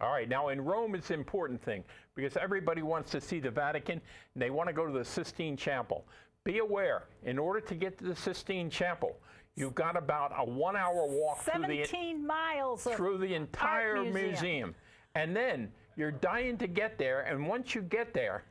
All 0.00 0.10
right, 0.10 0.28
now 0.28 0.48
in 0.48 0.60
Rome, 0.64 0.94
it's 0.94 1.10
an 1.10 1.20
important 1.20 1.62
thing 1.62 1.84
because 2.16 2.36
everybody 2.36 2.82
wants 2.82 3.10
to 3.12 3.20
see 3.20 3.38
the 3.38 3.50
Vatican 3.50 4.00
and 4.34 4.42
they 4.42 4.50
want 4.50 4.68
to 4.68 4.72
go 4.72 4.86
to 4.86 4.92
the 4.92 5.04
Sistine 5.04 5.56
Chapel. 5.56 6.04
Be 6.42 6.58
aware, 6.58 7.04
in 7.22 7.38
order 7.38 7.60
to 7.60 7.74
get 7.74 7.98
to 7.98 8.04
the 8.04 8.16
Sistine 8.16 8.68
Chapel, 8.68 9.16
you've 9.54 9.74
got 9.74 9.96
about 9.96 10.32
a 10.36 10.44
one 10.44 10.76
hour 10.76 11.06
walk 11.06 11.42
through 11.42 11.62
the, 11.62 11.84
17 11.84 12.26
miles 12.26 12.86
of 12.86 12.94
through 12.96 13.18
the 13.18 13.34
entire 13.34 14.02
museum. 14.02 14.30
museum. 14.30 14.74
And 15.14 15.34
then 15.34 15.70
you're 15.96 16.10
dying 16.10 16.58
to 16.58 16.66
get 16.66 16.98
there, 16.98 17.20
and 17.20 17.46
once 17.46 17.74
you 17.74 17.80
get 17.82 18.12
there, 18.12 18.42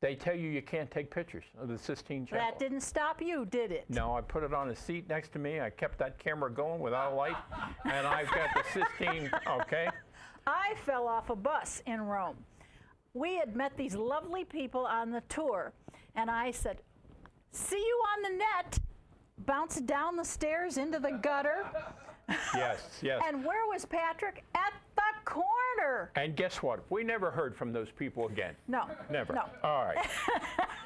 they 0.00 0.14
tell 0.14 0.34
you 0.34 0.48
you 0.48 0.62
can't 0.62 0.90
take 0.90 1.10
pictures 1.10 1.44
of 1.60 1.68
the 1.68 1.76
Sistine 1.76 2.24
Chapel. 2.24 2.38
That 2.38 2.58
didn't 2.58 2.82
stop 2.82 3.20
you, 3.20 3.46
did 3.46 3.72
it? 3.72 3.84
No, 3.88 4.14
I 4.14 4.20
put 4.20 4.44
it 4.44 4.54
on 4.54 4.70
a 4.70 4.76
seat 4.76 5.08
next 5.08 5.32
to 5.32 5.38
me. 5.38 5.60
I 5.60 5.70
kept 5.70 5.98
that 5.98 6.18
camera 6.18 6.50
going 6.50 6.80
without 6.80 7.12
a 7.12 7.14
light, 7.14 7.36
and 7.84 8.06
I've 8.06 8.30
got 8.30 8.50
the 8.54 8.62
Sistine. 8.72 9.30
Okay. 9.60 9.88
I 10.46 10.74
fell 10.84 11.08
off 11.08 11.30
a 11.30 11.36
bus 11.36 11.82
in 11.86 12.00
Rome. 12.00 12.36
We 13.12 13.36
had 13.36 13.56
met 13.56 13.76
these 13.76 13.94
lovely 13.94 14.44
people 14.44 14.86
on 14.86 15.10
the 15.10 15.22
tour, 15.28 15.72
and 16.14 16.30
I 16.30 16.52
said, 16.52 16.80
See 17.50 17.76
you 17.76 18.04
on 18.16 18.22
the 18.22 18.38
net. 18.38 18.78
Bounced 19.46 19.86
down 19.86 20.16
the 20.16 20.24
stairs 20.24 20.78
into 20.78 20.98
the 20.98 21.12
gutter. 21.12 21.66
Yes, 22.54 22.80
yes. 23.02 23.22
And 23.26 23.44
where 23.44 23.66
was 23.72 23.84
Patrick? 23.84 24.44
At 24.54 24.72
the 24.96 25.02
corner. 25.24 26.10
And 26.16 26.36
guess 26.36 26.62
what? 26.62 26.84
We 26.90 27.02
never 27.04 27.30
heard 27.30 27.56
from 27.56 27.72
those 27.72 27.90
people 27.90 28.26
again. 28.28 28.54
No. 28.66 28.84
Never. 29.10 29.32
No. 29.34 29.44
All 29.64 29.84
right. 29.86 30.06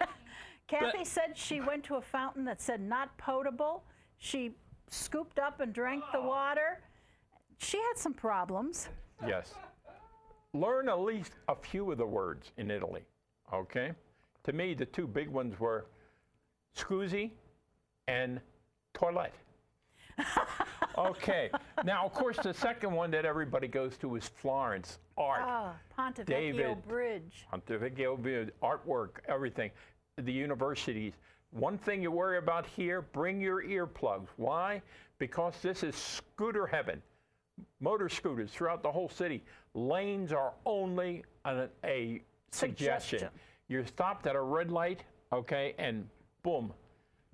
Kathy 0.68 1.04
said 1.04 1.32
she 1.36 1.60
went 1.60 1.84
to 1.84 1.96
a 1.96 2.00
fountain 2.00 2.44
that 2.44 2.60
said 2.60 2.80
not 2.80 3.16
potable. 3.18 3.82
She 4.18 4.52
scooped 4.88 5.38
up 5.38 5.60
and 5.60 5.72
drank 5.72 6.04
the 6.12 6.20
water. 6.20 6.80
She 7.58 7.76
had 7.78 7.96
some 7.96 8.14
problems. 8.14 8.88
yes. 9.26 9.54
Learn 10.54 10.88
at 10.88 11.00
least 11.00 11.32
a 11.48 11.54
few 11.56 11.90
of 11.92 11.98
the 11.98 12.06
words 12.06 12.52
in 12.58 12.70
Italy. 12.70 13.02
Okay. 13.52 13.92
To 14.44 14.52
me, 14.52 14.74
the 14.74 14.84
two 14.86 15.06
big 15.06 15.28
ones 15.28 15.58
were 15.58 15.86
scusi 16.76 17.30
and 18.08 18.40
toilet. 18.92 19.32
okay. 20.98 21.50
Now, 21.84 22.04
of 22.04 22.12
course, 22.12 22.36
the 22.42 22.54
second 22.54 22.92
one 22.92 23.10
that 23.12 23.24
everybody 23.24 23.68
goes 23.68 23.96
to 23.98 24.16
is 24.16 24.28
Florence. 24.28 24.98
Art. 25.16 25.42
Ah, 25.44 25.74
Ponte 25.94 26.16
Vecchio 26.16 26.26
David. 26.26 26.88
Bridge. 26.88 27.46
Montevideo 27.50 28.16
View, 28.16 28.50
artwork, 28.62 29.20
everything. 29.28 29.70
The 30.16 30.32
universities. 30.32 31.14
One 31.50 31.76
thing 31.76 32.02
you 32.02 32.10
worry 32.10 32.38
about 32.38 32.66
here, 32.66 33.02
bring 33.02 33.40
your 33.40 33.62
earplugs. 33.62 34.28
Why? 34.36 34.80
Because 35.18 35.54
this 35.62 35.82
is 35.82 35.94
scooter 35.94 36.66
heaven. 36.66 37.02
Motor 37.80 38.08
scooters 38.08 38.50
throughout 38.50 38.82
the 38.82 38.90
whole 38.90 39.08
city. 39.08 39.42
Lanes 39.74 40.32
are 40.32 40.52
only 40.64 41.24
a, 41.44 41.68
a 41.84 42.22
suggestion. 42.50 43.18
Suggestion. 43.18 43.28
You're 43.68 43.86
stopped 43.86 44.26
at 44.26 44.34
a 44.34 44.40
red 44.40 44.70
light, 44.70 45.04
okay, 45.32 45.74
and 45.78 46.08
boom. 46.42 46.72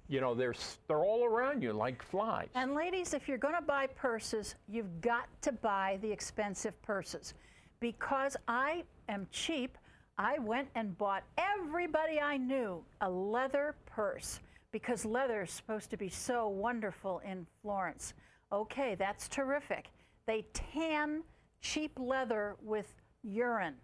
You 0.09 0.21
know, 0.23 0.35
they're, 0.35 0.55
they're 0.87 1.05
all 1.05 1.25
around 1.25 1.63
you 1.63 1.73
like 1.73 2.03
flies. 2.03 2.49
And 2.55 2.75
ladies, 2.75 3.13
if 3.13 3.29
you're 3.29 3.39
going 3.39 3.55
to 3.55 3.63
buy 3.63 3.87
purses, 3.87 4.55
you've 4.67 5.01
got 5.03 5.29
to 5.43 5.53
buy 5.53 5.99
the 6.01 6.11
expensive 6.11 6.81
purses. 6.83 7.35
Because 7.79 8.37
I 8.49 8.85
am 9.09 9.27
cheap, 9.31 9.77
I 10.17 10.39
went 10.39 10.69
and 10.75 10.97
bought 10.97 11.25
everybody 11.37 12.21
I 12.21 12.39
knew 12.39 12.83
a 13.03 13.09
leather 13.11 13.77
purse 13.87 14.41
because 14.73 15.05
leather 15.05 15.43
is 15.43 15.51
supposed 15.51 15.91
to 15.91 15.97
be 15.97 16.09
so 16.09 16.49
wonderful 16.49 17.21
in 17.25 17.47
Florence. 17.63 18.15
Okay, 18.51 18.95
that's 18.95 19.29
terrific. 19.29 19.91
They 20.27 20.45
tan 20.53 21.23
cheap 21.61 21.93
leather 21.99 22.57
with 22.63 22.93
urine, 23.23 23.75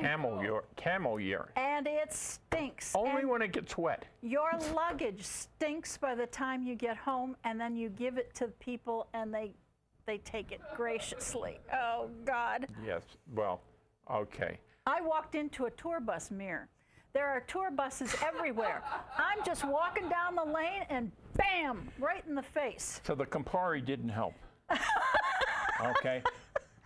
camel, 0.00 0.38
ur- 0.40 0.64
camel 0.76 1.18
urine. 1.20 1.48
and 1.56 1.86
it 1.86 2.12
stinks. 2.12 2.92
Only 2.94 3.20
And 3.22 3.30
when 3.30 3.42
it 3.42 3.52
gets 3.52 3.76
wet. 3.76 4.04
your 4.22 4.50
luggage 4.74 5.22
stinks 5.24 5.96
by 5.96 6.14
the 6.14 6.26
time 6.26 6.62
you 6.62 6.74
get 6.74 6.96
home, 6.96 7.36
and 7.44 7.60
then 7.60 7.76
you 7.76 7.88
give 7.88 8.16
it 8.18 8.34
to 8.36 8.48
people, 8.60 9.08
and 9.14 9.32
they 9.34 9.52
they 10.06 10.18
take 10.18 10.52
it 10.52 10.60
graciously. 10.74 11.58
Oh 11.72 12.08
God! 12.24 12.66
Yes, 12.84 13.02
well, 13.34 13.60
okay. 14.10 14.58
I 14.86 15.00
walked 15.02 15.34
into 15.34 15.66
a 15.66 15.70
tour 15.72 16.00
bus 16.00 16.30
mirror. 16.30 16.68
There 17.12 17.26
are 17.28 17.40
tour 17.40 17.70
buses 17.70 18.14
everywhere. 18.24 18.82
I'm 19.18 19.44
just 19.44 19.64
walking 19.66 20.08
down 20.08 20.34
the 20.34 20.44
lane, 20.44 20.84
and 20.88 21.10
bam, 21.36 21.88
right 21.98 22.24
in 22.26 22.34
the 22.34 22.42
face. 22.42 23.00
So 23.04 23.14
the 23.14 23.26
Campari 23.26 23.84
didn't 23.84 24.08
help. 24.10 24.34
okay. 25.84 26.22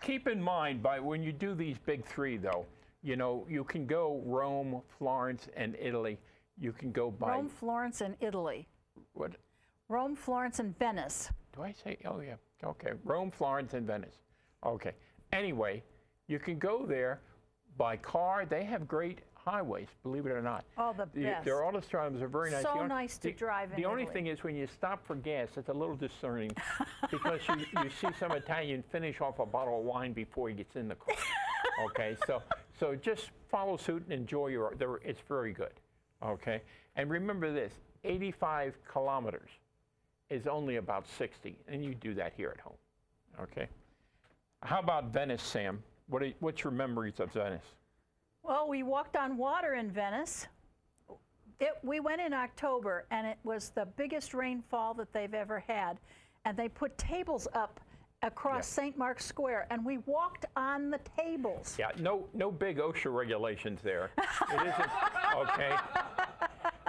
Keep 0.03 0.27
in 0.27 0.41
mind, 0.41 0.83
by 0.83 0.99
when 0.99 1.23
you 1.23 1.31
do 1.31 1.55
these 1.55 1.77
big 1.77 2.05
three, 2.05 2.35
though, 2.35 2.65
you 3.03 3.15
know 3.15 3.47
you 3.49 3.63
can 3.63 3.85
go 3.85 4.21
Rome, 4.25 4.81
Florence, 4.97 5.47
and 5.55 5.77
Italy. 5.79 6.19
You 6.59 6.73
can 6.73 6.91
go 6.91 7.09
by 7.09 7.31
Rome, 7.31 7.47
Florence, 7.47 8.01
and 8.01 8.15
Italy. 8.19 8.67
what 9.13 9.31
Rome, 9.87 10.15
Florence, 10.17 10.59
and 10.59 10.77
Venice. 10.77 11.29
do 11.55 11.63
I 11.63 11.71
say? 11.71 11.97
Oh 12.03 12.19
yeah. 12.19 12.35
Okay. 12.65 12.91
Rome, 13.05 13.31
Florence, 13.31 13.73
and 13.75 13.87
Venice. 13.87 14.19
Okay. 14.65 14.91
Anyway, 15.31 15.81
you 16.27 16.37
can 16.37 16.59
go 16.59 16.85
there 16.85 17.21
by 17.77 17.95
car. 17.95 18.45
They 18.45 18.65
have 18.65 18.87
great 18.87 19.19
highways, 19.45 19.87
believe 20.03 20.25
it 20.25 20.31
or 20.31 20.41
not. 20.41 20.63
Oh, 20.77 20.93
the 20.97 21.05
best. 21.05 21.43
Their 21.45 21.57
autostrades 21.61 22.21
are 22.21 22.27
very 22.27 22.51
nice. 22.51 22.63
So 22.63 22.75
The 22.79 22.87
nice 22.87 23.17
to 23.17 23.23
the- 23.29 23.33
drive 23.33 23.71
in 23.71 23.75
The 23.77 23.85
only 23.85 24.03
Italy. 24.03 24.13
thing 24.13 24.27
is 24.27 24.43
when 24.43 24.55
you 24.55 24.67
stop 24.67 25.05
for 25.05 25.15
gas, 25.15 25.49
it's 25.57 25.69
a 25.69 25.73
little 25.73 25.95
discerning 25.95 26.51
because 27.11 27.41
you, 27.49 27.65
you 27.83 27.89
see 27.89 28.07
some 28.19 28.31
Italian 28.31 28.83
finish 28.91 29.19
off 29.21 29.39
a 29.39 29.45
bottle 29.45 29.79
of 29.79 29.85
wine 29.85 30.13
before 30.13 30.49
he 30.49 30.55
gets 30.55 30.75
in 30.75 30.87
the 30.87 30.95
car. 30.95 31.15
Okay, 31.85 32.15
so 32.27 32.39
so 32.79 32.93
just 32.93 33.31
follow 33.49 33.77
suit 33.77 34.03
and 34.03 34.11
enjoy 34.13 34.47
your. 34.47 34.75
It's 35.03 35.21
very 35.27 35.53
good. 35.53 35.71
Okay, 36.23 36.61
and 36.97 37.09
remember 37.09 37.51
this: 37.51 37.73
85 38.03 38.77
kilometers 38.87 39.49
is 40.29 40.45
only 40.45 40.75
about 40.75 41.07
60, 41.07 41.57
and 41.67 41.83
you 41.83 41.95
do 41.95 42.13
that 42.13 42.33
here 42.37 42.51
at 42.53 42.59
home. 42.59 42.75
Okay. 43.41 43.67
How 44.61 44.79
about 44.79 45.05
Venice, 45.11 45.41
Sam? 45.41 45.81
What 46.09 46.21
are, 46.21 46.31
what's 46.41 46.63
your 46.63 46.71
memories 46.71 47.19
of 47.19 47.31
Venice? 47.31 47.65
Well, 48.43 48.67
we 48.67 48.83
walked 48.83 49.15
on 49.15 49.37
water 49.37 49.75
in 49.75 49.89
Venice. 49.89 50.47
It, 51.61 51.77
we 51.81 52.01
went 52.01 52.19
in 52.19 52.33
October, 52.33 53.05
and 53.09 53.25
it 53.25 53.37
was 53.45 53.69
the 53.69 53.85
biggest 53.95 54.33
rainfall 54.33 54.93
that 54.95 55.13
they've 55.13 55.33
ever 55.33 55.63
had. 55.65 55.97
And 56.43 56.57
they 56.57 56.67
put 56.67 56.97
tables 56.97 57.47
up 57.53 57.79
across 58.21 58.67
St. 58.67 58.97
Mark's 58.97 59.25
Square, 59.25 59.67
and 59.69 59.85
we 59.85 59.99
walked 59.99 60.45
on 60.57 60.89
the 60.89 60.99
tables. 61.17 61.77
Yeah, 61.79 61.91
no, 61.99 62.27
no 62.33 62.51
big 62.51 62.79
OSHA 62.79 63.13
regulations 63.13 63.79
there. 63.81 64.11
It 64.51 64.67
isn't 64.67 64.91
okay. 65.37 65.75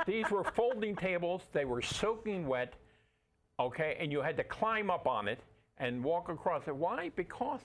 These 0.06 0.30
were 0.30 0.44
folding 0.44 0.96
tables. 0.96 1.42
They 1.52 1.64
were 1.64 1.82
soaking 1.82 2.46
wet. 2.48 2.74
Okay, 3.60 3.96
and 4.00 4.10
you 4.10 4.20
had 4.20 4.36
to 4.38 4.44
climb 4.44 4.90
up 4.90 5.06
on 5.06 5.28
it 5.28 5.40
and 5.78 6.02
walk 6.02 6.28
across 6.28 6.66
it. 6.66 6.74
Why? 6.74 7.10
Because 7.14 7.60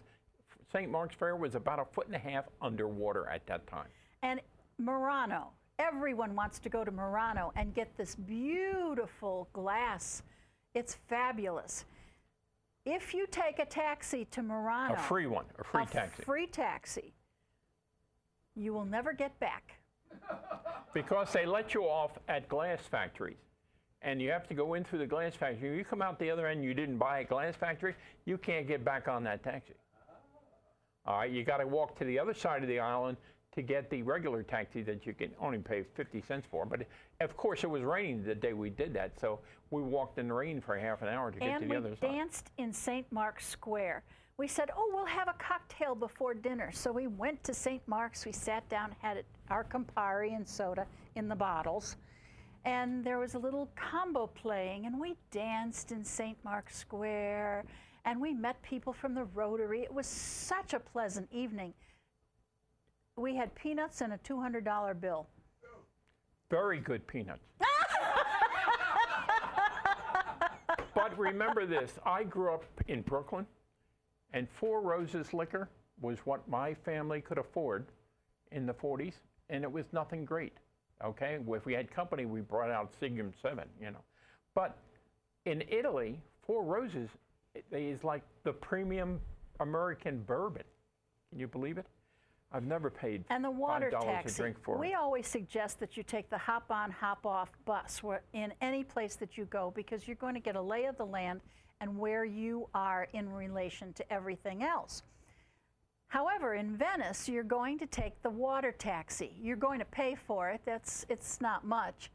St. 0.72 0.90
Mark's 0.92 1.16
Square 1.16 1.38
was 1.38 1.56
about 1.56 1.80
a 1.80 1.86
foot 1.86 2.08
and 2.08 2.16
a 2.16 2.20
half 2.20 2.46
underwater 2.62 3.28
at 3.30 3.46
that 3.48 3.66
time. 3.68 3.88
And 4.22 4.40
Murano, 4.78 5.48
everyone 5.80 6.36
wants 6.36 6.60
to 6.60 6.70
go 6.70 6.84
to 6.84 6.92
Murano 6.92 7.52
and 7.56 7.74
get 7.74 7.96
this 7.98 8.16
beautiful 8.16 9.48
glass. 9.54 10.22
It's 10.76 10.96
fabulous. 11.08 11.86
If 12.86 13.14
you 13.14 13.28
take 13.30 13.60
a 13.60 13.66
taxi 13.66 14.26
to 14.32 14.42
Murano, 14.42 14.94
A 14.96 14.98
free 14.98 15.28
one, 15.28 15.46
a 15.60 15.64
free 15.64 15.84
a 15.84 15.86
taxi. 15.86 16.24
free 16.24 16.48
taxi, 16.48 17.14
you 18.56 18.74
will 18.74 18.86
never 18.86 19.12
get 19.14 19.38
back. 19.40 19.76
because 20.94 21.32
they 21.34 21.46
let 21.46 21.74
you 21.74 21.84
off 21.84 22.12
at 22.28 22.48
glass 22.50 22.80
factories. 22.82 23.38
And 24.02 24.22
you 24.22 24.32
have 24.32 24.48
to 24.48 24.54
go 24.54 24.76
in 24.76 24.84
through 24.86 25.00
the 25.00 25.06
glass 25.08 25.36
factory. 25.36 25.76
You 25.78 25.84
come 25.84 26.02
out 26.02 26.20
the 26.20 26.32
other 26.32 26.48
end, 26.48 26.64
you 26.64 26.74
didn't 26.74 26.98
buy 26.98 27.20
a 27.20 27.24
glass 27.26 27.56
factory, 27.56 27.96
you 28.26 28.38
can't 28.38 28.66
get 28.68 28.86
back 28.86 29.08
on 29.08 29.24
that 29.26 29.44
taxi. 29.44 29.74
All 31.06 31.18
right, 31.18 31.32
you 31.32 31.44
got 31.44 31.58
to 31.58 31.68
walk 31.68 31.98
to 31.98 32.06
the 32.06 32.20
other 32.20 32.34
side 32.34 32.62
of 32.62 32.68
the 32.68 32.80
island 32.80 33.18
to 33.56 33.62
get 33.62 33.90
the 33.90 34.04
regular 34.04 34.44
taxi 34.44 34.84
that 34.84 35.08
you 35.08 35.14
can 35.14 35.32
only 35.40 35.58
pay 35.58 35.84
50 35.96 36.22
cents 36.22 36.48
for. 36.52 36.66
But 36.66 36.82
of 37.20 37.36
course, 37.36 37.64
it 37.64 37.70
was 37.70 37.82
raining 37.82 38.24
the 38.24 38.36
day 38.36 38.54
we 38.54 38.70
did 38.70 38.94
that, 38.94 39.20
so 39.20 39.40
we 39.72 39.82
walked 39.82 40.20
in 40.20 40.28
the 40.28 40.34
rain 40.34 40.62
for 40.62 40.78
half 40.78 41.02
an 41.02 41.08
hour 41.08 41.32
to 41.32 41.40
get 41.40 41.50
and 41.50 41.62
to 41.64 41.68
the 41.68 41.76
other 41.76 41.96
side. 41.96 42.04
And 42.04 42.12
we 42.12 42.18
danced 42.20 42.52
in 42.58 42.72
St. 42.72 43.12
Mark's 43.12 43.48
Square. 43.48 44.04
We 44.38 44.48
said, 44.48 44.70
"Oh, 44.78 44.92
we'll 44.94 45.06
have 45.06 45.28
a 45.28 45.34
cocktail 45.34 45.96
before 45.96 46.34
dinner." 46.34 46.72
So 46.72 46.92
we 46.92 47.08
went 47.08 47.44
to 47.46 47.54
St. 47.54 47.86
Mark's. 47.88 48.26
We 48.26 48.32
sat 48.32 48.68
down, 48.70 48.96
had 49.02 49.26
our 49.50 49.64
Campari 49.64 50.36
and 50.36 50.48
soda 50.48 50.86
in 51.16 51.28
the 51.28 51.36
bottles, 51.36 51.98
and 52.66 53.04
there 53.04 53.18
was 53.18 53.34
a 53.34 53.40
little 53.40 53.68
combo 53.76 54.28
playing, 54.28 54.86
and 54.86 55.00
we 55.00 55.18
danced 55.32 55.92
in 55.92 56.06
St. 56.06 56.38
Mark's 56.46 56.78
Square, 56.78 57.66
and 58.10 58.20
we 58.20 58.34
met 58.34 58.60
people 58.64 58.92
from 58.92 59.14
the 59.14 59.26
Rotary. 59.36 59.84
It 59.84 59.94
was 59.94 60.08
such 60.08 60.74
a 60.74 60.80
pleasant 60.80 61.30
evening. 61.32 61.76
We 63.16 63.36
had 63.36 63.54
peanuts 63.54 64.02
and 64.02 64.14
a 64.14 64.18
$200 64.18 65.00
bill. 65.00 65.28
Very 66.50 66.80
good 66.80 67.06
peanuts. 67.06 67.46
but 70.96 71.16
remember 71.20 71.68
this 71.68 72.00
I 72.04 72.24
grew 72.24 72.52
up 72.52 72.64
in 72.88 73.04
Brooklyn, 73.04 73.46
and 74.34 74.48
Four 74.60 74.82
Roses 74.82 75.32
Liquor 75.32 75.70
was 76.02 76.18
what 76.26 76.50
my 76.50 76.74
family 76.74 77.22
could 77.22 77.38
afford 77.38 77.86
in 78.52 78.66
the 78.66 78.74
40s, 78.74 79.14
and 79.52 79.64
it 79.64 79.72
was 79.72 79.86
nothing 79.92 80.26
great. 80.26 80.54
Okay, 81.06 81.38
if 81.48 81.66
we 81.68 81.74
had 81.74 81.92
company, 81.92 82.26
we 82.26 82.42
brought 82.42 82.72
out 82.72 82.92
Seagram's 83.00 83.36
7, 83.40 83.66
you 83.80 83.92
know. 83.92 84.04
But 84.56 84.80
in 85.46 85.64
Italy, 85.70 86.20
Four 86.42 86.64
Roses 86.64 87.12
is 87.72 88.04
like 88.04 88.24
the 88.44 88.54
premium 88.54 89.20
American 89.60 90.20
bourbon. 90.20 90.64
Can 91.30 91.40
you 91.40 91.48
believe 91.48 91.78
it? 91.78 91.86
I've 92.52 92.66
never 92.66 92.90
paid 92.90 93.24
And 93.30 93.44
the 93.44 93.52
water 93.52 93.92
$5 93.94 94.02
taxi. 94.02 94.34
a 94.34 94.44
drink 94.44 94.58
for 94.64 94.78
we 94.78 94.96
always 94.96 95.28
suggest 95.28 95.80
that 95.82 95.96
you 95.96 96.02
take 96.02 96.30
the 96.32 96.38
hop 96.38 96.72
on, 96.72 96.90
hop 96.90 97.26
off 97.26 97.52
bus 97.66 98.02
in 98.34 98.52
any 98.62 98.84
place 98.84 99.16
that 99.18 99.38
you 99.38 99.46
go 99.46 99.72
because 99.76 100.08
you're 100.08 100.16
going 100.16 100.34
to 100.34 100.40
get 100.40 100.56
a 100.56 100.62
lay 100.62 100.86
of 100.86 100.98
the 100.98 101.06
land 101.06 101.42
and 101.80 101.98
where 101.98 102.26
you 102.26 102.68
are 102.74 103.08
in 103.14 103.32
relation 103.32 103.94
to 103.94 104.14
everything 104.14 104.64
else. 104.64 105.04
However, 106.08 106.56
in 106.56 106.76
Venice, 106.76 107.30
you're 107.30 107.44
going 107.44 107.78
to 107.78 107.86
take 107.86 108.20
the 108.24 108.32
water 108.32 108.72
taxi. 108.72 109.32
You're 109.40 109.56
going 109.56 109.78
to 109.78 109.86
pay 109.86 110.16
for 110.16 110.50
it. 110.50 110.62
That's 110.66 111.06
it's 111.08 111.40
not 111.40 111.66
much, 111.66 112.10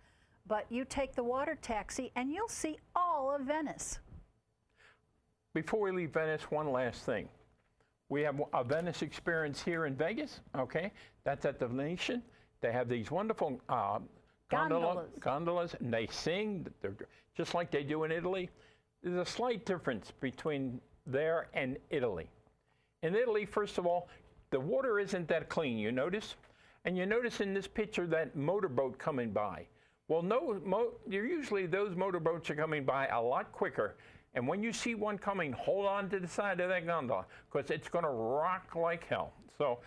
but 0.48 0.66
you 0.68 0.84
take 0.84 1.14
the 1.14 1.22
water 1.22 1.56
taxi 1.62 2.10
and 2.16 2.32
you'll 2.32 2.48
see 2.48 2.78
all 2.96 3.32
of 3.32 3.42
Venice. 3.42 4.00
Before 5.54 5.80
we 5.80 5.92
leave 5.92 6.11
Venice, 6.11 6.42
one 6.50 6.70
last 6.73 7.04
thing. 7.04 7.28
We 8.08 8.23
have 8.23 8.42
a 8.52 8.64
Venice 8.64 9.02
experience 9.02 9.62
here 9.62 9.87
in 9.87 9.94
Vegas, 9.94 10.40
okay? 10.58 10.90
That's 11.23 11.46
at 11.46 11.61
the 11.61 11.68
Venetian. 11.68 12.23
They 12.61 12.73
have 12.73 12.88
these 12.88 13.11
wonderful 13.11 13.61
uh, 13.68 14.00
gondola, 14.50 14.94
Gondolas. 14.94 15.11
gondolas, 15.20 15.75
and 15.78 15.94
they 15.94 16.08
sing, 16.08 16.66
they're 16.82 16.96
just 17.37 17.54
like 17.54 17.70
they 17.70 17.84
do 17.84 18.02
in 18.02 18.11
Italy. 18.11 18.50
There's 19.02 19.16
a 19.16 19.30
slight 19.30 19.64
difference 19.64 20.11
between 20.20 20.80
there 21.06 21.46
and 21.54 21.76
Italy. 21.90 22.28
In 23.02 23.14
Italy, 23.14 23.46
first 23.46 23.78
of 23.78 23.87
all, 23.87 24.08
the 24.50 24.58
water 24.58 24.99
isn't 24.99 25.28
that 25.28 25.49
clean, 25.49 25.78
you 25.78 25.92
notice? 25.92 26.34
And 26.84 26.96
you 26.99 27.06
notice 27.06 27.40
in 27.40 27.54
this 27.54 27.68
picture 27.68 28.06
that 28.08 28.34
motorboat 28.34 28.99
coming 28.99 29.30
by. 29.30 29.66
Well, 30.08 30.23
no, 30.23 30.61
mo- 30.64 30.92
you're 31.08 31.26
usually 31.26 31.66
those 31.66 31.96
motorboats 31.96 32.50
are 32.50 32.54
coming 32.54 32.84
by 32.84 33.06
a 33.06 33.20
lot 33.20 33.52
quicker. 33.52 33.96
And 34.34 34.48
when 34.48 34.62
you 34.62 34.72
see 34.72 34.94
one 34.94 35.16
coming, 35.16 35.52
hold 35.52 35.86
on 35.86 36.10
to 36.10 36.18
the 36.18 36.26
side 36.26 36.60
of 36.60 36.68
that 36.68 36.86
gondola 36.86 37.24
because 37.50 37.70
it's 37.70 37.88
going 37.88 38.04
to 38.04 38.10
rock 38.10 38.74
like 38.74 39.06
hell. 39.06 39.32
So, 39.58 39.78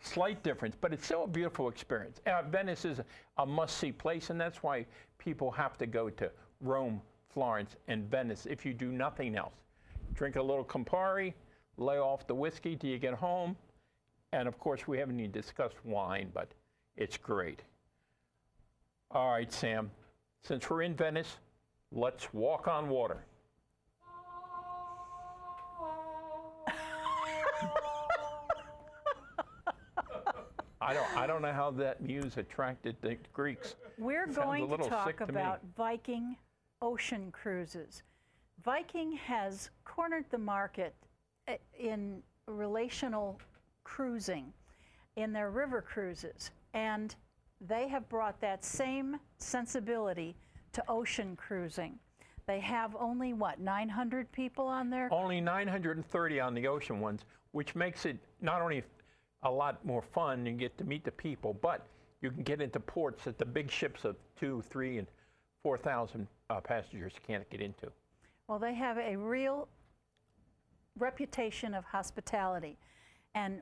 slight 0.00 0.42
difference, 0.42 0.76
but 0.78 0.92
it's 0.92 1.06
still 1.06 1.24
a 1.24 1.28
beautiful 1.28 1.68
experience. 1.68 2.20
Uh, 2.26 2.42
Venice 2.42 2.84
is 2.84 3.00
a 3.38 3.46
must-see 3.46 3.92
place, 3.92 4.28
and 4.30 4.38
that's 4.40 4.62
why 4.62 4.84
people 5.18 5.50
have 5.50 5.78
to 5.78 5.86
go 5.86 6.10
to 6.10 6.30
Rome, 6.60 7.00
Florence, 7.32 7.76
and 7.88 8.10
Venice 8.10 8.46
if 8.46 8.66
you 8.66 8.74
do 8.74 8.92
nothing 8.92 9.34
else. 9.36 9.54
Drink 10.14 10.36
a 10.36 10.42
little 10.42 10.64
Campari, 10.64 11.32
lay 11.78 11.98
off 11.98 12.26
the 12.26 12.34
whiskey 12.34 12.76
till 12.76 12.90
you 12.90 12.98
get 12.98 13.14
home, 13.14 13.56
and 14.32 14.46
of 14.46 14.58
course, 14.58 14.86
we 14.86 14.98
haven't 14.98 15.18
even 15.18 15.32
discussed 15.32 15.76
wine, 15.84 16.30
but 16.34 16.48
it's 16.96 17.16
great. 17.16 17.62
All 19.10 19.32
right, 19.32 19.50
Sam, 19.52 19.90
since 20.42 20.68
we're 20.68 20.82
in 20.82 20.94
Venice, 20.94 21.38
let's 21.92 22.32
walk 22.34 22.68
on 22.68 22.88
water. 22.88 23.24
I 30.86 30.94
don't, 30.94 31.16
I 31.16 31.26
don't 31.26 31.42
know 31.42 31.52
how 31.52 31.72
that 31.72 32.00
muse 32.00 32.36
attracted 32.36 32.96
the 33.00 33.16
Greeks. 33.32 33.74
We're 33.98 34.26
going 34.26 34.68
to 34.68 34.76
talk 34.88 35.08
sick 35.08 35.18
to 35.18 35.24
about 35.24 35.60
Viking 35.76 36.36
ocean 36.80 37.32
cruises. 37.32 38.04
Viking 38.64 39.12
has 39.12 39.70
cornered 39.84 40.26
the 40.30 40.38
market 40.38 40.94
eh, 41.48 41.56
in 41.76 42.22
relational 42.46 43.40
cruising 43.82 44.52
in 45.16 45.32
their 45.32 45.50
river 45.50 45.82
cruises, 45.82 46.52
and 46.72 47.16
they 47.60 47.88
have 47.88 48.08
brought 48.08 48.40
that 48.40 48.64
same 48.64 49.18
sensibility 49.38 50.36
to 50.72 50.84
ocean 50.88 51.34
cruising. 51.34 51.98
They 52.46 52.60
have 52.60 52.94
only, 53.00 53.32
what, 53.32 53.58
900 53.58 54.30
people 54.30 54.68
on 54.68 54.88
there? 54.88 55.08
Only 55.10 55.40
930 55.40 56.38
on 56.38 56.54
the 56.54 56.68
ocean 56.68 57.00
ones, 57.00 57.24
which 57.50 57.74
makes 57.74 58.06
it 58.06 58.18
not 58.40 58.62
only 58.62 58.84
a 59.42 59.50
lot 59.50 59.84
more 59.84 60.02
fun, 60.02 60.46
you 60.46 60.52
get 60.52 60.76
to 60.78 60.84
meet 60.84 61.04
the 61.04 61.10
people, 61.10 61.54
but 61.54 61.86
you 62.22 62.30
can 62.30 62.42
get 62.42 62.60
into 62.60 62.80
ports 62.80 63.24
that 63.24 63.38
the 63.38 63.44
big 63.44 63.70
ships 63.70 64.04
of 64.04 64.16
two, 64.38 64.62
three, 64.68 64.98
and 64.98 65.06
4,000 65.62 66.26
uh, 66.48 66.60
passengers 66.60 67.12
can't 67.26 67.48
get 67.50 67.60
into. 67.60 67.90
Well, 68.48 68.58
they 68.58 68.74
have 68.74 68.98
a 68.98 69.16
real 69.16 69.68
reputation 70.98 71.74
of 71.74 71.84
hospitality. 71.84 72.78
And 73.34 73.60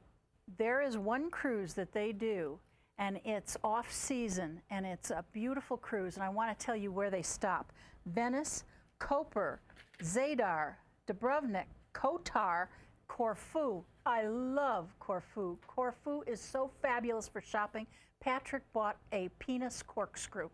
there 0.58 0.82
is 0.82 0.96
one 0.96 1.30
cruise 1.30 1.74
that 1.74 1.92
they 1.92 2.12
do, 2.12 2.58
and 2.98 3.20
it's 3.24 3.56
off 3.64 3.92
season, 3.92 4.60
and 4.70 4.86
it's 4.86 5.10
a 5.10 5.24
beautiful 5.32 5.76
cruise. 5.76 6.14
And 6.14 6.22
I 6.22 6.28
want 6.28 6.56
to 6.56 6.64
tell 6.64 6.76
you 6.76 6.92
where 6.92 7.10
they 7.10 7.22
stop 7.22 7.72
Venice, 8.06 8.64
Koper, 9.00 9.58
Zadar, 10.02 10.74
Dubrovnik, 11.08 11.64
Kotor, 11.94 12.66
Corfu. 13.08 13.82
I 14.06 14.26
love 14.26 14.94
Corfu. 14.98 15.56
Corfu 15.66 16.22
is 16.26 16.40
so 16.40 16.70
fabulous 16.82 17.28
for 17.28 17.40
shopping. 17.40 17.86
Patrick 18.20 18.62
bought 18.72 18.96
a 19.12 19.28
penis 19.38 19.82
corkscrew. 19.82 20.48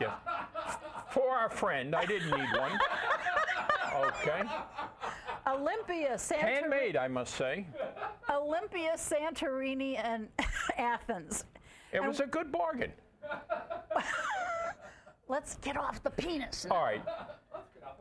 Yes. 0.00 0.12
For 1.10 1.30
our 1.30 1.50
friend, 1.50 1.94
I 1.94 2.04
didn't 2.04 2.30
need 2.30 2.58
one. 2.58 2.78
Okay. 3.94 4.42
Olympia, 5.46 6.14
Santorini. 6.14 6.40
Handmade, 6.40 6.96
I 6.96 7.08
must 7.08 7.34
say. 7.34 7.66
Olympia, 8.30 8.94
Santorini, 8.96 9.98
and 10.02 10.28
Athens. 10.76 11.44
It 11.92 12.02
was 12.02 12.20
a 12.20 12.26
good 12.26 12.50
bargain. 12.50 12.92
Let's 15.28 15.56
get 15.56 15.76
off 15.76 16.02
the 16.02 16.10
penis. 16.10 16.66
All 16.70 16.82
right. 16.82 17.02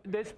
This 0.03 0.33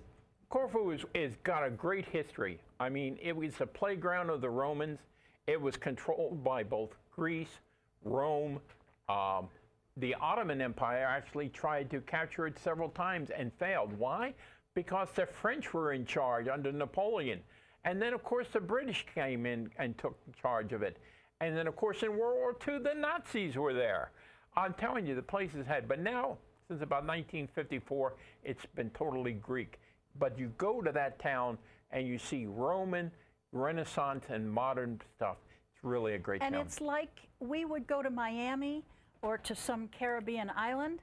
Corfu 0.49 0.91
is, 0.91 1.05
is 1.13 1.33
got 1.43 1.65
a 1.65 1.69
great 1.69 2.05
history. 2.05 2.59
I 2.79 2.87
mean, 2.87 3.17
it 3.21 3.35
was 3.35 3.55
the 3.55 3.67
playground 3.67 4.29
of 4.29 4.39
the 4.39 4.49
Romans. 4.49 4.99
It 5.45 5.59
was 5.59 5.75
controlled 5.75 6.41
by 6.43 6.63
both 6.63 6.95
Greece, 7.13 7.59
Rome. 8.05 8.61
Um, 9.09 9.49
the 9.97 10.15
Ottoman 10.15 10.61
Empire 10.61 11.05
actually 11.05 11.49
tried 11.49 11.89
to 11.91 11.99
capture 12.01 12.47
it 12.47 12.57
several 12.59 12.89
times 12.89 13.29
and 13.29 13.51
failed. 13.59 13.91
Why? 13.97 14.33
Because 14.73 15.09
the 15.15 15.25
French 15.25 15.73
were 15.73 15.91
in 15.91 16.05
charge 16.05 16.47
under 16.47 16.71
Napoleon. 16.71 17.41
And 17.83 18.01
then, 18.01 18.13
of 18.13 18.23
course, 18.23 18.47
the 18.53 18.59
British 18.61 19.05
came 19.13 19.45
in 19.45 19.69
and 19.77 19.97
took 19.97 20.15
charge 20.41 20.71
of 20.71 20.81
it. 20.81 20.97
And 21.41 21.57
then, 21.57 21.67
of 21.67 21.75
course, 21.75 22.03
in 22.03 22.17
World 22.17 22.37
War 22.37 22.55
II, 22.67 22.79
the 22.83 22.93
Nazis 22.93 23.55
were 23.55 23.73
there. 23.73 24.11
I'm 24.55 24.73
telling 24.73 25.05
you, 25.05 25.13
the 25.13 25.21
place 25.21 25.51
has 25.55 25.65
had, 25.65 25.87
but 25.87 25.99
now, 25.99 26.37
since 26.67 26.81
about 26.81 27.05
1954, 27.05 28.13
it's 28.43 28.65
been 28.75 28.89
totally 28.91 29.33
Greek. 29.33 29.79
But 30.19 30.37
you 30.37 30.51
go 30.57 30.81
to 30.81 30.91
that 30.91 31.19
town 31.19 31.57
and 31.91 32.07
you 32.07 32.17
see 32.17 32.45
Roman, 32.45 33.11
Renaissance, 33.51 34.25
and 34.29 34.49
modern 34.49 35.01
stuff. 35.15 35.37
It's 35.73 35.83
really 35.83 36.13
a 36.15 36.19
great 36.19 36.41
And 36.41 36.53
town. 36.55 36.65
it's 36.65 36.81
like 36.81 37.27
we 37.39 37.65
would 37.65 37.87
go 37.87 38.01
to 38.01 38.09
Miami 38.09 38.83
or 39.21 39.37
to 39.37 39.55
some 39.55 39.87
Caribbean 39.89 40.51
island. 40.55 40.99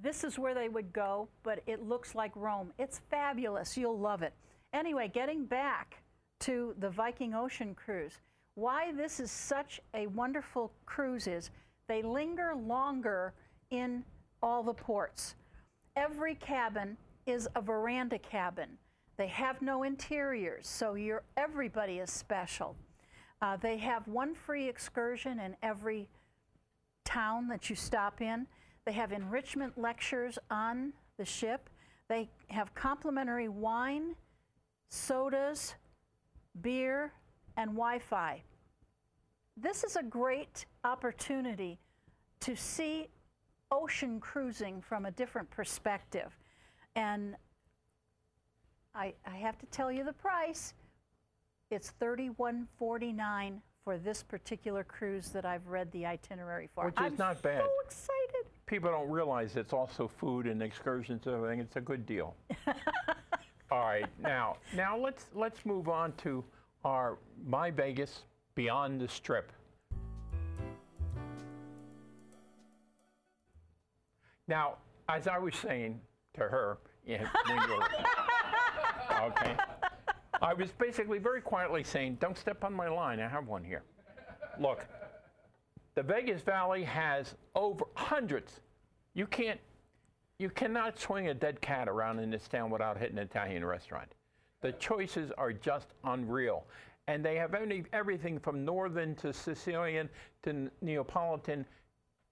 This 0.00 0.22
is 0.24 0.38
where 0.38 0.54
they 0.54 0.68
would 0.68 0.92
go, 0.92 1.28
but 1.42 1.62
it 1.66 1.82
looks 1.82 2.14
like 2.14 2.32
Rome. 2.36 2.72
It's 2.78 3.00
fabulous. 3.10 3.76
You'll 3.76 3.98
love 3.98 4.22
it. 4.22 4.32
Anyway, 4.72 5.10
getting 5.12 5.44
back 5.44 6.02
to 6.40 6.74
the 6.78 6.90
Viking 6.90 7.34
Ocean 7.34 7.74
cruise, 7.74 8.20
why 8.54 8.92
this 8.92 9.18
is 9.18 9.30
such 9.30 9.80
a 9.94 10.06
wonderful 10.08 10.72
cruise 10.86 11.26
is 11.26 11.50
they 11.88 12.02
linger 12.02 12.54
longer 12.54 13.32
in 13.70 14.04
all 14.42 14.62
the 14.62 14.74
ports. 14.74 15.34
Every 15.96 16.34
cabin 16.36 16.96
is 17.28 17.46
a 17.54 17.60
veranda 17.60 18.18
cabin. 18.18 18.70
They 19.18 19.26
have 19.28 19.60
no 19.60 19.82
interiors, 19.82 20.66
so 20.66 20.94
you're, 20.94 21.22
everybody 21.36 21.98
is 21.98 22.10
special. 22.10 22.74
Uh, 23.42 23.56
they 23.56 23.76
have 23.78 24.08
one 24.08 24.34
free 24.34 24.68
excursion 24.68 25.38
in 25.38 25.54
every 25.62 26.08
town 27.04 27.46
that 27.48 27.68
you 27.68 27.76
stop 27.76 28.20
in. 28.20 28.46
They 28.86 28.92
have 28.92 29.12
enrichment 29.12 29.76
lectures 29.76 30.38
on 30.50 30.92
the 31.18 31.24
ship. 31.24 31.68
They 32.08 32.30
have 32.48 32.74
complimentary 32.74 33.48
wine, 33.48 34.14
sodas, 34.88 35.74
beer, 36.62 37.12
and 37.56 37.70
Wi 37.72 37.98
Fi. 37.98 38.42
This 39.56 39.84
is 39.84 39.96
a 39.96 40.02
great 40.02 40.64
opportunity 40.84 41.78
to 42.40 42.56
see 42.56 43.08
ocean 43.70 44.20
cruising 44.20 44.80
from 44.80 45.04
a 45.04 45.10
different 45.10 45.50
perspective. 45.50 46.36
And 46.96 47.36
I, 48.94 49.14
I 49.26 49.36
have 49.36 49.58
to 49.58 49.66
tell 49.66 49.92
you 49.92 50.04
the 50.04 50.12
price. 50.12 50.74
It's 51.70 51.92
$31.49 52.00 53.60
for 53.84 53.96
this 53.96 54.22
particular 54.22 54.84
cruise 54.84 55.28
that 55.30 55.46
I've 55.46 55.66
read 55.66 55.90
the 55.92 56.04
itinerary 56.04 56.68
for. 56.74 56.86
Which 56.86 56.94
is 56.94 57.00
I'm 57.00 57.16
not 57.16 57.40
bad. 57.40 57.62
So 57.62 57.70
excited. 57.84 58.50
People 58.66 58.90
don't 58.90 59.08
realize 59.08 59.56
it's 59.56 59.72
also 59.72 60.08
food 60.08 60.46
and 60.46 60.62
excursions 60.62 61.26
and 61.26 61.34
everything. 61.34 61.60
It's 61.60 61.76
a 61.76 61.80
good 61.80 62.04
deal. 62.04 62.34
All 63.70 63.80
right, 63.80 64.06
now 64.20 64.56
now 64.74 64.96
let's 64.96 65.26
let's 65.34 65.64
move 65.66 65.88
on 65.88 66.12
to 66.18 66.42
our 66.84 67.18
My 67.46 67.70
Vegas 67.70 68.24
beyond 68.54 69.00
the 69.00 69.08
strip. 69.08 69.52
Now, 74.46 74.76
as 75.08 75.26
I 75.28 75.38
was 75.38 75.54
saying 75.54 76.00
to 76.38 76.48
her, 76.48 76.78
when 77.46 77.60
you 77.68 77.76
were- 77.76 79.26
okay, 79.28 79.56
I 80.40 80.54
was 80.54 80.70
basically 80.72 81.18
very 81.18 81.40
quietly 81.40 81.82
saying, 81.84 82.16
"Don't 82.16 82.36
step 82.38 82.64
on 82.64 82.72
my 82.72 82.88
line. 82.88 83.20
I 83.20 83.28
have 83.28 83.46
one 83.46 83.64
here." 83.64 83.82
Look, 84.58 84.86
the 85.94 86.02
Vegas 86.02 86.42
Valley 86.42 86.84
has 86.84 87.34
over 87.54 87.84
hundreds. 87.94 88.60
You 89.14 89.26
can't, 89.26 89.60
you 90.38 90.50
cannot 90.50 90.98
swing 90.98 91.28
a 91.28 91.34
dead 91.34 91.60
cat 91.60 91.88
around 91.88 92.20
in 92.20 92.30
this 92.30 92.46
town 92.48 92.70
without 92.70 92.96
hitting 92.96 93.18
an 93.18 93.24
Italian 93.24 93.64
restaurant. 93.64 94.14
The 94.60 94.72
choices 94.72 95.32
are 95.32 95.52
just 95.52 95.94
unreal. 96.04 96.66
And 97.08 97.24
they 97.24 97.36
have 97.36 97.54
any, 97.54 97.84
everything 97.92 98.38
from 98.38 98.64
northern 98.64 99.14
to 99.16 99.32
Sicilian 99.32 100.10
to 100.42 100.70
Neapolitan 100.82 101.64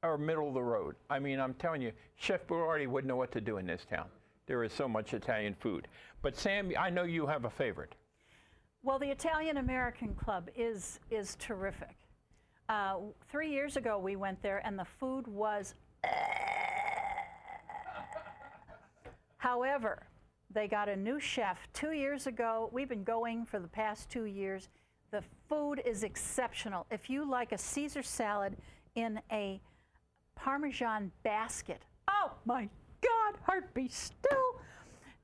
or 0.02 0.18
middle 0.18 0.48
of 0.48 0.54
the 0.54 0.62
road. 0.62 0.96
I 1.10 1.18
mean, 1.18 1.40
I'm 1.40 1.54
telling 1.54 1.82
you, 1.82 1.92
Chef 2.16 2.46
Boyardee 2.46 2.86
wouldn't 2.86 3.08
know 3.08 3.16
what 3.16 3.32
to 3.32 3.40
do 3.40 3.56
in 3.58 3.66
this 3.66 3.84
town. 3.88 4.06
There 4.46 4.62
is 4.62 4.72
so 4.72 4.88
much 4.88 5.14
Italian 5.14 5.54
food. 5.54 5.88
But 6.22 6.36
Sam, 6.36 6.72
I 6.78 6.90
know 6.90 7.02
you 7.04 7.26
have 7.26 7.44
a 7.44 7.50
favorite. 7.50 7.94
Well, 8.82 8.98
the 8.98 9.10
Italian 9.10 9.56
American 9.56 10.14
Club 10.14 10.48
is 10.56 11.00
is 11.10 11.36
terrific. 11.40 11.96
Uh, 12.68 12.98
three 13.28 13.50
years 13.50 13.76
ago, 13.76 13.98
we 13.98 14.16
went 14.16 14.40
there, 14.42 14.62
and 14.64 14.78
the 14.78 14.84
food 14.84 15.26
was. 15.26 15.74
However, 19.38 20.06
they 20.50 20.68
got 20.68 20.88
a 20.88 20.96
new 20.96 21.18
chef 21.20 21.58
two 21.72 21.92
years 21.92 22.26
ago. 22.26 22.70
We've 22.72 22.88
been 22.88 23.04
going 23.04 23.44
for 23.44 23.58
the 23.58 23.68
past 23.68 24.08
two 24.08 24.24
years. 24.24 24.68
The 25.10 25.22
food 25.48 25.82
is 25.84 26.02
exceptional. 26.02 26.86
If 26.90 27.10
you 27.10 27.28
like 27.28 27.52
a 27.52 27.58
Caesar 27.58 28.02
salad 28.02 28.56
in 28.94 29.20
a 29.30 29.60
Parmesan 30.36 31.10
basket, 31.22 31.82
oh 32.08 32.32
my 32.44 32.68
God, 33.00 33.40
heart 33.42 33.72
be 33.74 33.88
still. 33.88 34.60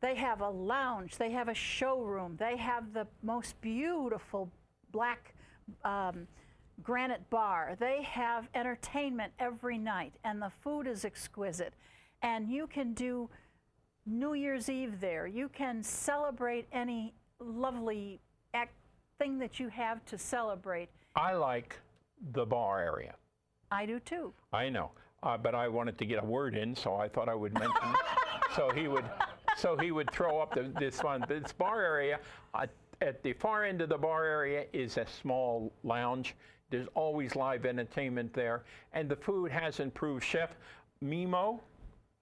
They 0.01 0.17
have 0.17 0.41
a 0.41 0.49
lounge, 0.49 1.17
they 1.17 1.31
have 1.31 1.49
a 1.49 1.55
showroom, 1.55 2.37
they 2.37 2.57
have 2.57 2.93
the 2.93 3.07
most 3.23 3.61
beautiful 3.61 4.51
black 4.91 5.35
um, 5.85 6.27
granite 6.83 7.29
bar. 7.31 7.77
They 7.79 8.03
have 8.03 8.49
entertainment 8.55 9.33
every 9.39 9.79
night, 9.79 10.15
and 10.25 10.43
the 10.43 10.51
food 10.63 10.89
is 10.89 11.05
exquisite. 11.05 11.75
And 12.23 12.49
you 12.49 12.67
can 12.67 12.95
do 12.95 13.31
New 14.07 14.35
Year's 14.35 14.69
Eve 14.69 15.01
there. 15.01 15.29
You 15.29 15.49
can 15.49 15.83
celebrate 15.85 16.67
any 16.73 17.15
lovely 17.39 18.21
thing 19.23 19.39
that 19.39 19.61
you 19.61 19.69
have 19.69 20.05
to 20.07 20.19
celebrate. 20.19 20.89
I 21.15 21.35
like 21.35 21.79
the 22.33 22.45
bar 22.45 22.83
area. 22.83 23.15
I 23.73 23.87
do 23.87 23.99
too. 24.01 24.35
I 24.53 24.69
know, 24.69 24.91
uh, 25.23 25.39
but 25.39 25.55
I 25.55 25.67
wanted 25.67 25.97
to 25.99 26.05
get 26.05 26.23
a 26.23 26.27
word 26.27 26.55
in, 26.55 26.77
so 26.77 26.97
I 26.97 27.09
thought 27.09 27.29
I 27.29 27.35
would 27.35 27.55
mention. 27.55 27.95
so 28.57 28.71
he 28.71 28.87
would, 28.87 29.05
so 29.57 29.79
he 29.79 29.91
would 29.93 30.11
throw 30.11 30.41
up 30.41 30.55
the, 30.55 30.71
this 30.79 31.03
one. 31.03 31.25
This 31.27 31.53
bar 31.53 31.81
area, 31.81 32.21
uh, 32.53 32.67
at 33.01 33.23
the 33.23 33.33
far 33.33 33.65
end 33.65 33.81
of 33.81 33.89
the 33.89 33.97
bar 33.97 34.27
area 34.27 34.67
is 34.75 34.99
a 34.99 35.07
small 35.07 35.73
lounge. 35.85 36.35
There's 36.69 36.87
always 36.95 37.35
live 37.35 37.65
entertainment 37.65 38.35
there, 38.35 38.65
and 38.93 39.09
the 39.09 39.17
food 39.17 39.51
has 39.51 39.81
improved. 39.81 40.23
Chef 40.23 40.51
Mimo, 41.03 41.59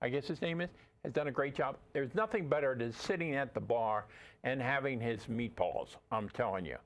I 0.00 0.08
guess 0.08 0.28
his 0.28 0.40
name 0.40 0.60
is, 0.60 0.70
has 1.04 1.12
done 1.12 1.26
a 1.26 1.32
great 1.32 1.56
job. 1.56 1.76
There's 1.92 2.14
nothing 2.14 2.48
better 2.48 2.76
than 2.76 2.92
sitting 2.92 3.34
at 3.34 3.54
the 3.54 3.60
bar 3.60 4.06
and 4.44 4.62
having 4.62 5.00
his 5.00 5.24
meatballs. 5.26 5.96
I'm 6.12 6.28
telling 6.28 6.64
you. 6.64 6.76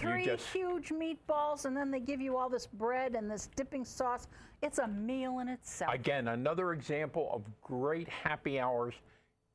You 0.00 0.08
Three 0.08 0.24
just- 0.24 0.48
huge 0.52 0.88
meatballs, 0.90 1.64
and 1.64 1.76
then 1.76 1.90
they 1.90 2.00
give 2.00 2.20
you 2.20 2.36
all 2.36 2.48
this 2.48 2.66
bread 2.66 3.14
and 3.14 3.30
this 3.30 3.48
dipping 3.54 3.84
sauce. 3.84 4.26
It's 4.62 4.78
a 4.78 4.88
meal 4.88 5.40
in 5.40 5.48
itself. 5.48 5.92
Again, 5.92 6.28
another 6.28 6.72
example 6.72 7.28
of 7.32 7.42
great 7.60 8.08
happy 8.08 8.58
hours 8.58 8.94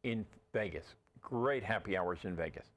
in 0.04 0.26
Vegas. 0.54 0.96
Great 1.22 1.64
happy 1.64 1.98
hours 1.98 2.20
in 2.24 2.36
Vegas. 2.36 2.68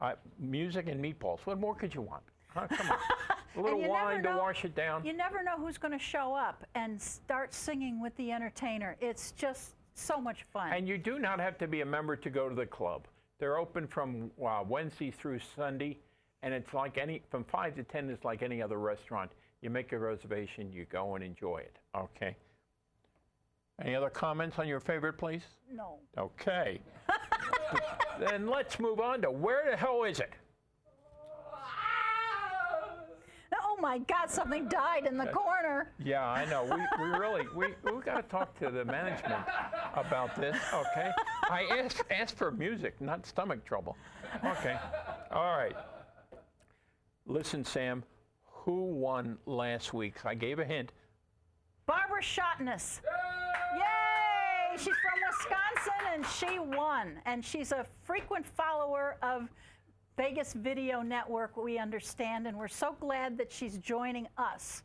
Uh, 0.00 0.14
music 0.38 0.88
and 0.88 1.02
meatballs. 1.04 1.40
What 1.44 1.58
more 1.58 1.74
could 1.74 1.94
you 1.94 2.02
want? 2.02 2.22
Huh, 2.48 2.66
come 2.68 2.90
on. 2.90 2.98
A 3.56 3.60
little 3.60 3.88
wine 3.88 4.22
to 4.22 4.36
wash 4.36 4.64
it 4.64 4.74
down. 4.74 5.04
You 5.04 5.12
never 5.12 5.42
know 5.42 5.56
who's 5.56 5.78
going 5.78 5.92
to 5.92 5.98
show 5.98 6.32
up 6.34 6.64
and 6.74 7.00
start 7.00 7.52
singing 7.52 8.00
with 8.00 8.14
the 8.16 8.30
entertainer. 8.30 8.96
It's 9.00 9.32
just 9.32 9.74
so 9.94 10.20
much 10.20 10.44
fun. 10.52 10.72
And 10.72 10.88
you 10.88 10.96
do 10.96 11.18
not 11.18 11.40
have 11.40 11.58
to 11.58 11.66
be 11.66 11.80
a 11.80 11.86
member 11.86 12.14
to 12.14 12.30
go 12.30 12.48
to 12.48 12.54
the 12.54 12.66
club. 12.66 13.06
They're 13.40 13.58
open 13.58 13.86
from 13.88 14.30
uh, 14.44 14.62
Wednesday 14.66 15.10
through 15.10 15.40
Sunday, 15.56 15.98
and 16.42 16.54
it's 16.54 16.72
like 16.72 16.98
any 16.98 17.22
from 17.30 17.44
five 17.44 17.74
to 17.76 17.82
ten. 17.82 18.08
It's 18.10 18.24
like 18.24 18.42
any 18.42 18.62
other 18.62 18.78
restaurant. 18.78 19.30
You 19.60 19.70
make 19.70 19.92
a 19.92 19.98
reservation, 19.98 20.72
you 20.72 20.86
go 20.90 21.16
and 21.16 21.24
enjoy 21.24 21.58
it. 21.58 21.76
Okay. 21.96 22.36
Any 23.82 23.94
other 23.94 24.10
comments 24.10 24.58
on 24.58 24.66
your 24.66 24.80
favorite 24.80 25.18
place? 25.18 25.44
no. 25.72 25.98
Okay. 26.16 26.80
then 28.20 28.48
let's 28.48 28.80
move 28.80 29.00
on 29.00 29.22
to 29.22 29.30
where 29.30 29.70
the 29.70 29.76
hell 29.76 30.04
is 30.04 30.20
it? 30.20 30.32
Oh 33.60 33.80
my 33.80 33.98
God, 33.98 34.28
something 34.28 34.66
died 34.68 35.06
in 35.06 35.16
the 35.16 35.26
corner. 35.26 35.92
Yeah, 36.02 36.26
I 36.28 36.44
know. 36.46 36.64
We, 36.64 37.04
we 37.04 37.10
really 37.16 37.46
we 37.54 37.68
we 37.84 38.02
got 38.02 38.16
to 38.16 38.22
talk 38.28 38.58
to 38.58 38.70
the 38.70 38.84
management 38.84 39.44
about 39.94 40.34
this. 40.34 40.56
Okay. 40.74 41.10
I 41.44 41.62
asked 41.78 42.02
asked 42.10 42.36
for 42.36 42.50
music, 42.50 43.00
not 43.00 43.24
stomach 43.24 43.64
trouble. 43.64 43.96
Okay. 44.44 44.76
All 45.30 45.56
right. 45.56 45.76
Listen, 47.28 47.62
Sam. 47.62 48.02
Who 48.64 48.84
won 48.84 49.36
last 49.44 49.92
week? 49.92 50.24
I 50.24 50.34
gave 50.34 50.58
a 50.58 50.64
hint. 50.64 50.92
Barbara 51.86 52.22
Shotness. 52.22 53.00
Yay! 53.76 54.76
She's 54.76 54.84
from 54.86 55.20
Wisconsin 55.28 56.06
and 56.14 56.26
she 56.26 56.58
won. 56.58 57.20
And 57.26 57.44
she's 57.44 57.70
a 57.72 57.84
frequent 58.02 58.46
follower 58.46 59.18
of 59.22 59.48
Vegas 60.16 60.54
Video 60.54 61.02
Network, 61.02 61.56
we 61.56 61.78
understand, 61.78 62.46
and 62.46 62.56
we're 62.56 62.66
so 62.66 62.96
glad 62.98 63.38
that 63.38 63.52
she's 63.52 63.78
joining 63.78 64.26
us. 64.38 64.82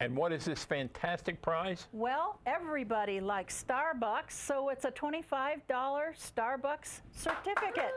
And 0.00 0.16
what 0.16 0.32
is 0.32 0.44
this 0.44 0.64
fantastic 0.64 1.42
prize? 1.42 1.86
Well, 1.92 2.40
everybody 2.46 3.20
likes 3.20 3.64
Starbucks, 3.68 4.32
so 4.32 4.68
it's 4.70 4.84
a 4.84 4.90
$25 4.90 5.60
Starbucks 5.68 7.00
certificate. 7.12 7.94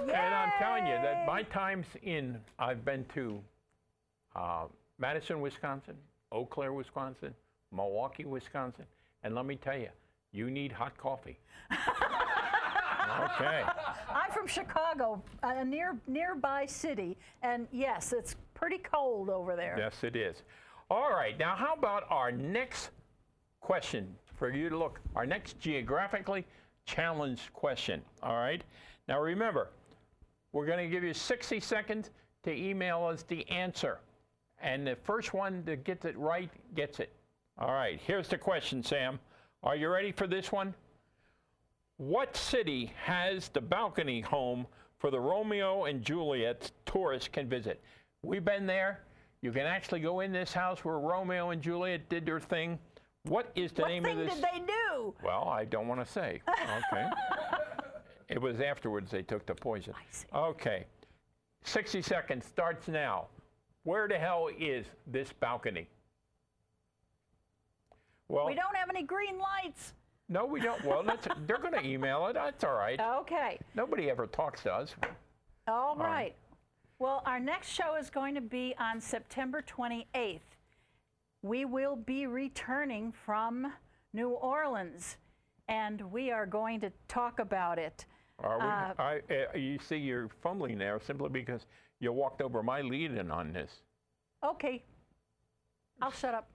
And 0.00 0.34
I'm 0.34 0.52
telling 0.58 0.86
you 0.86 0.94
that 0.94 1.26
my 1.26 1.42
times 1.42 1.86
in, 2.02 2.38
I've 2.58 2.84
been 2.84 3.04
to 3.14 3.40
uh, 4.36 4.64
Madison, 4.98 5.40
Wisconsin, 5.40 5.94
Eau 6.32 6.44
Claire, 6.46 6.72
Wisconsin, 6.72 7.34
Milwaukee, 7.72 8.24
Wisconsin, 8.24 8.84
and 9.22 9.34
let 9.34 9.46
me 9.46 9.56
tell 9.56 9.76
you, 9.76 9.88
you 10.32 10.50
need 10.50 10.72
hot 10.72 10.96
coffee. 10.98 11.38
okay. 11.72 13.62
I'm 14.08 14.30
from 14.32 14.46
Chicago, 14.46 15.22
a 15.42 15.64
near 15.64 15.96
nearby 16.06 16.66
city, 16.66 17.16
and 17.42 17.66
yes, 17.72 18.12
it's 18.12 18.36
pretty 18.54 18.78
cold 18.78 19.30
over 19.30 19.56
there. 19.56 19.76
Yes, 19.78 20.02
it 20.02 20.16
is. 20.16 20.42
All 20.90 21.10
right. 21.10 21.38
Now, 21.38 21.54
how 21.56 21.74
about 21.74 22.04
our 22.10 22.30
next 22.30 22.90
question 23.60 24.14
for 24.38 24.50
you 24.50 24.68
to 24.68 24.76
look? 24.76 25.00
Our 25.14 25.26
next 25.26 25.58
geographically 25.58 26.44
challenged 26.84 27.52
question. 27.52 28.02
All 28.22 28.36
right. 28.36 28.62
Now, 29.08 29.20
remember, 29.20 29.68
we're 30.54 30.64
going 30.64 30.78
to 30.78 30.88
give 30.88 31.02
you 31.02 31.12
60 31.12 31.58
seconds 31.58 32.10
to 32.44 32.56
email 32.56 33.04
us 33.04 33.24
the 33.24 33.46
answer. 33.50 33.98
And 34.62 34.86
the 34.86 34.96
first 35.02 35.34
one 35.34 35.64
that 35.66 35.82
gets 35.82 36.04
it 36.04 36.16
right 36.16 36.48
gets 36.74 37.00
it. 37.00 37.12
All 37.58 37.72
right. 37.72 38.00
Here's 38.06 38.28
the 38.28 38.38
question, 38.38 38.82
Sam. 38.82 39.18
Are 39.64 39.74
you 39.74 39.88
ready 39.88 40.12
for 40.12 40.28
this 40.28 40.52
one? 40.52 40.72
What 41.96 42.36
city 42.36 42.92
has 43.02 43.48
the 43.48 43.60
balcony 43.60 44.20
home 44.20 44.66
for 44.98 45.10
the 45.10 45.18
Romeo 45.18 45.84
and 45.84 46.02
Juliet 46.02 46.70
tourists 46.86 47.28
can 47.28 47.48
visit? 47.48 47.82
We've 48.22 48.44
been 48.44 48.66
there. 48.66 49.00
You 49.42 49.50
can 49.50 49.66
actually 49.66 50.00
go 50.00 50.20
in 50.20 50.32
this 50.32 50.52
house 50.52 50.84
where 50.84 51.00
Romeo 51.00 51.50
and 51.50 51.60
Juliet 51.60 52.08
did 52.08 52.24
their 52.24 52.40
thing. 52.40 52.78
What 53.24 53.50
is 53.56 53.72
the 53.72 53.82
What 53.82 53.88
name 53.88 54.04
of 54.06 54.16
this? 54.18 54.28
What 54.28 54.52
thing 54.52 54.60
did 54.60 54.68
they 54.68 54.72
do? 54.72 55.14
Well, 55.22 55.48
I 55.48 55.64
don't 55.64 55.88
want 55.88 56.04
to 56.04 56.10
say. 56.10 56.42
Okay. 56.92 57.10
it 58.28 58.40
was 58.40 58.60
afterwards 58.60 59.10
they 59.10 59.22
took 59.22 59.46
the 59.46 59.54
poison. 59.54 59.94
I 59.96 60.02
see. 60.10 60.26
Okay. 60.34 60.86
60 61.64 62.02
seconds 62.02 62.46
starts 62.46 62.88
now. 62.88 63.26
Where 63.84 64.08
the 64.08 64.18
hell 64.18 64.48
is 64.58 64.86
this 65.06 65.32
balcony? 65.32 65.88
Well, 68.28 68.46
We 68.46 68.54
don't 68.54 68.74
have 68.74 68.88
any 68.88 69.02
green 69.02 69.38
lights. 69.38 69.92
no, 70.28 70.44
we 70.46 70.60
don't. 70.60 70.82
Well, 70.84 71.02
that's, 71.02 71.26
they're 71.46 71.58
going 71.58 71.74
to 71.74 71.84
email 71.86 72.26
it. 72.28 72.34
That's 72.34 72.64
all 72.64 72.74
right. 72.74 72.98
Okay. 73.00 73.58
Nobody 73.74 74.10
ever 74.10 74.26
talks 74.26 74.62
to 74.62 74.72
us. 74.72 74.94
All 75.68 75.96
right. 75.96 76.34
Well, 76.98 77.22
our 77.26 77.40
next 77.40 77.68
show 77.70 77.96
is 77.96 78.08
going 78.08 78.34
to 78.34 78.40
be 78.40 78.74
on 78.78 79.00
September 79.00 79.62
28th. 79.62 80.40
We 81.42 81.64
will 81.66 81.96
be 81.96 82.26
returning 82.26 83.12
from 83.12 83.72
New 84.14 84.30
Orleans, 84.30 85.18
and 85.68 86.00
we 86.12 86.30
are 86.30 86.46
going 86.46 86.80
to 86.80 86.90
talk 87.08 87.38
about 87.40 87.78
it. 87.78 88.06
Are 88.44 88.58
we? 88.58 88.64
Uh, 88.64 89.02
I, 89.02 89.20
uh, 89.30 89.56
you 89.56 89.78
see, 89.78 89.96
you're 89.96 90.28
fumbling 90.42 90.78
there 90.78 91.00
simply 91.04 91.30
because 91.30 91.66
you 92.00 92.12
walked 92.12 92.42
over 92.42 92.62
my 92.62 92.82
lead 92.82 93.12
in 93.12 93.30
on 93.30 93.52
this. 93.52 93.80
Okay. 94.44 94.82
I'll 96.02 96.10
shut 96.10 96.34
up. 96.34 96.46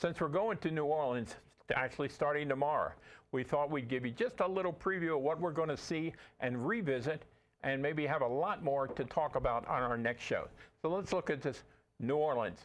Since 0.00 0.20
we're 0.20 0.28
going 0.28 0.58
to 0.58 0.70
New 0.70 0.84
Orleans, 0.84 1.34
actually 1.74 2.08
starting 2.08 2.48
tomorrow, 2.48 2.92
we 3.32 3.42
thought 3.42 3.70
we'd 3.70 3.88
give 3.88 4.04
you 4.04 4.12
just 4.12 4.40
a 4.40 4.46
little 4.46 4.72
preview 4.72 5.16
of 5.16 5.22
what 5.22 5.40
we're 5.40 5.50
going 5.50 5.68
to 5.68 5.76
see 5.76 6.12
and 6.40 6.66
revisit, 6.66 7.24
and 7.62 7.82
maybe 7.82 8.06
have 8.06 8.22
a 8.22 8.26
lot 8.26 8.62
more 8.62 8.86
to 8.86 9.04
talk 9.04 9.34
about 9.34 9.66
on 9.66 9.82
our 9.82 9.98
next 9.98 10.22
show. 10.22 10.46
So 10.82 10.90
let's 10.90 11.12
look 11.12 11.30
at 11.30 11.42
this 11.42 11.64
New 11.98 12.16
Orleans. 12.16 12.60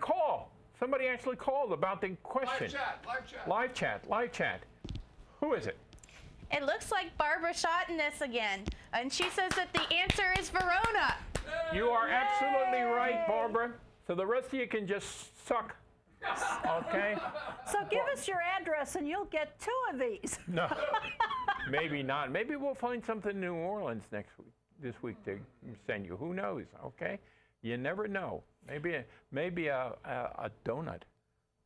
Call. 0.00 0.50
Somebody 0.78 1.06
actually 1.06 1.36
called 1.36 1.72
about 1.72 2.00
the 2.00 2.16
question. 2.22 2.70
Live 2.70 2.72
chat, 2.72 3.04
live 3.06 3.26
chat. 3.26 3.48
Live 3.48 3.74
chat, 3.74 4.10
live 4.10 4.32
chat. 4.32 4.62
Who 5.40 5.54
is 5.54 5.66
it? 5.66 5.76
It 6.52 6.64
looks 6.64 6.90
like 6.90 7.16
Barbara 7.16 7.54
shot 7.54 7.88
in 7.88 7.96
this 7.96 8.22
again, 8.22 8.64
and 8.92 9.12
she 9.12 9.24
says 9.30 9.52
that 9.56 9.72
the 9.72 9.92
answer 9.94 10.34
is 10.38 10.50
Verona. 10.50 11.14
You 11.72 11.90
are 11.90 12.08
absolutely 12.08 12.82
right, 12.82 13.26
Barbara. 13.28 13.72
So 14.06 14.14
the 14.14 14.26
rest 14.26 14.48
of 14.48 14.54
you 14.54 14.66
can 14.66 14.86
just 14.86 15.46
suck. 15.46 15.76
Okay? 16.66 17.16
So 17.70 17.78
give 17.88 18.04
us 18.12 18.28
your 18.28 18.40
address 18.42 18.96
and 18.96 19.08
you'll 19.08 19.24
get 19.26 19.58
two 19.60 19.70
of 19.92 19.98
these. 19.98 20.38
No. 20.48 20.68
Maybe 21.70 22.02
not. 22.02 22.30
Maybe 22.30 22.56
we'll 22.56 22.74
find 22.74 23.04
something 23.04 23.32
in 23.32 23.40
New 23.40 23.54
Orleans 23.54 24.04
next 24.12 24.36
week, 24.38 24.52
this 24.82 24.94
week 25.02 25.22
to 25.24 25.38
send 25.86 26.04
you. 26.04 26.16
Who 26.16 26.34
knows? 26.34 26.64
Okay? 26.84 27.18
You 27.62 27.76
never 27.76 28.08
know. 28.08 28.42
Maybe 28.66 28.94
a, 28.94 29.04
maybe 29.32 29.68
a, 29.68 29.92
a, 30.04 30.10
a 30.10 30.50
donut. 30.64 31.02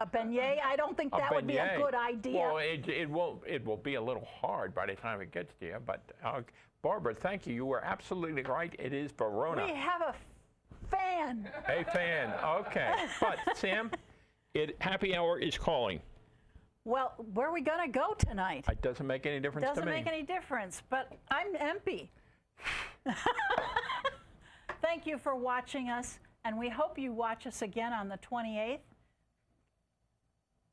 A 0.01 0.07
beignet? 0.07 0.59
I 0.65 0.75
don't 0.77 0.97
think 0.97 1.13
that 1.13 1.33
would 1.33 1.47
be 1.47 1.57
a 1.57 1.77
good 1.77 1.95
idea. 1.95 2.41
Well, 2.41 2.59
it, 2.59 2.89
it 2.89 3.09
will 3.09 3.43
it 3.47 3.65
will 3.65 3.77
be 3.77 3.95
a 3.95 4.03
little 4.03 4.27
hard 4.41 4.75
by 4.75 4.87
the 4.87 4.95
time 4.97 5.21
it 5.21 5.31
gets 5.31 5.55
to 5.61 5.67
you. 5.67 5.77
But 5.87 6.03
uh, 6.25 6.41
Barbara, 6.83 7.15
thank 7.15 7.47
you. 7.47 7.55
You 7.55 7.65
were 7.67 7.85
absolutely 7.85 8.43
right. 8.43 8.75
It 8.79 8.93
is 8.93 9.13
Verona. 9.13 9.65
we 9.65 9.73
have 9.73 10.03
a 10.03 10.15
fan. 10.91 11.49
A 11.69 11.85
fan. 11.85 12.33
Okay. 12.45 12.93
But 13.21 13.39
Sam, 13.57 13.91
it 14.55 14.77
happy 14.81 15.15
hour 15.15 15.39
is 15.39 15.57
calling. 15.57 16.01
Well, 16.85 17.15
where 17.33 17.49
are 17.49 17.53
we 17.53 17.63
going 17.63 17.91
to 17.91 17.99
go 17.99 18.15
tonight? 18.19 18.67
It 18.69 18.83
doesn't 18.83 19.07
make 19.07 19.27
any 19.27 19.41
difference 19.41 19.65
to 19.65 19.69
me. 19.69 19.73
It 19.73 19.75
Doesn't 19.77 20.05
make 20.05 20.07
any 20.07 20.23
difference, 20.23 20.83
but 20.91 21.13
I'm 21.31 21.55
empty. 21.59 22.11
Thank 24.85 25.07
you 25.07 25.17
for 25.17 25.35
watching 25.35 25.89
us, 25.89 26.19
and 26.45 26.59
we 26.59 26.69
hope 26.69 26.99
you 26.99 27.11
watch 27.11 27.47
us 27.47 27.63
again 27.63 27.95
on 27.95 28.07
the 28.11 28.19
28th. 28.19 28.81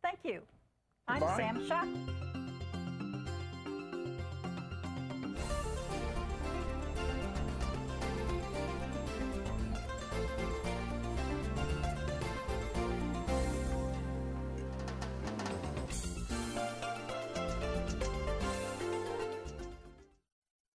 Thank 0.03 0.19
you. 0.25 0.41
I'm. 1.07 1.21
Sam 1.37 1.65
Shuck. 1.65 2.30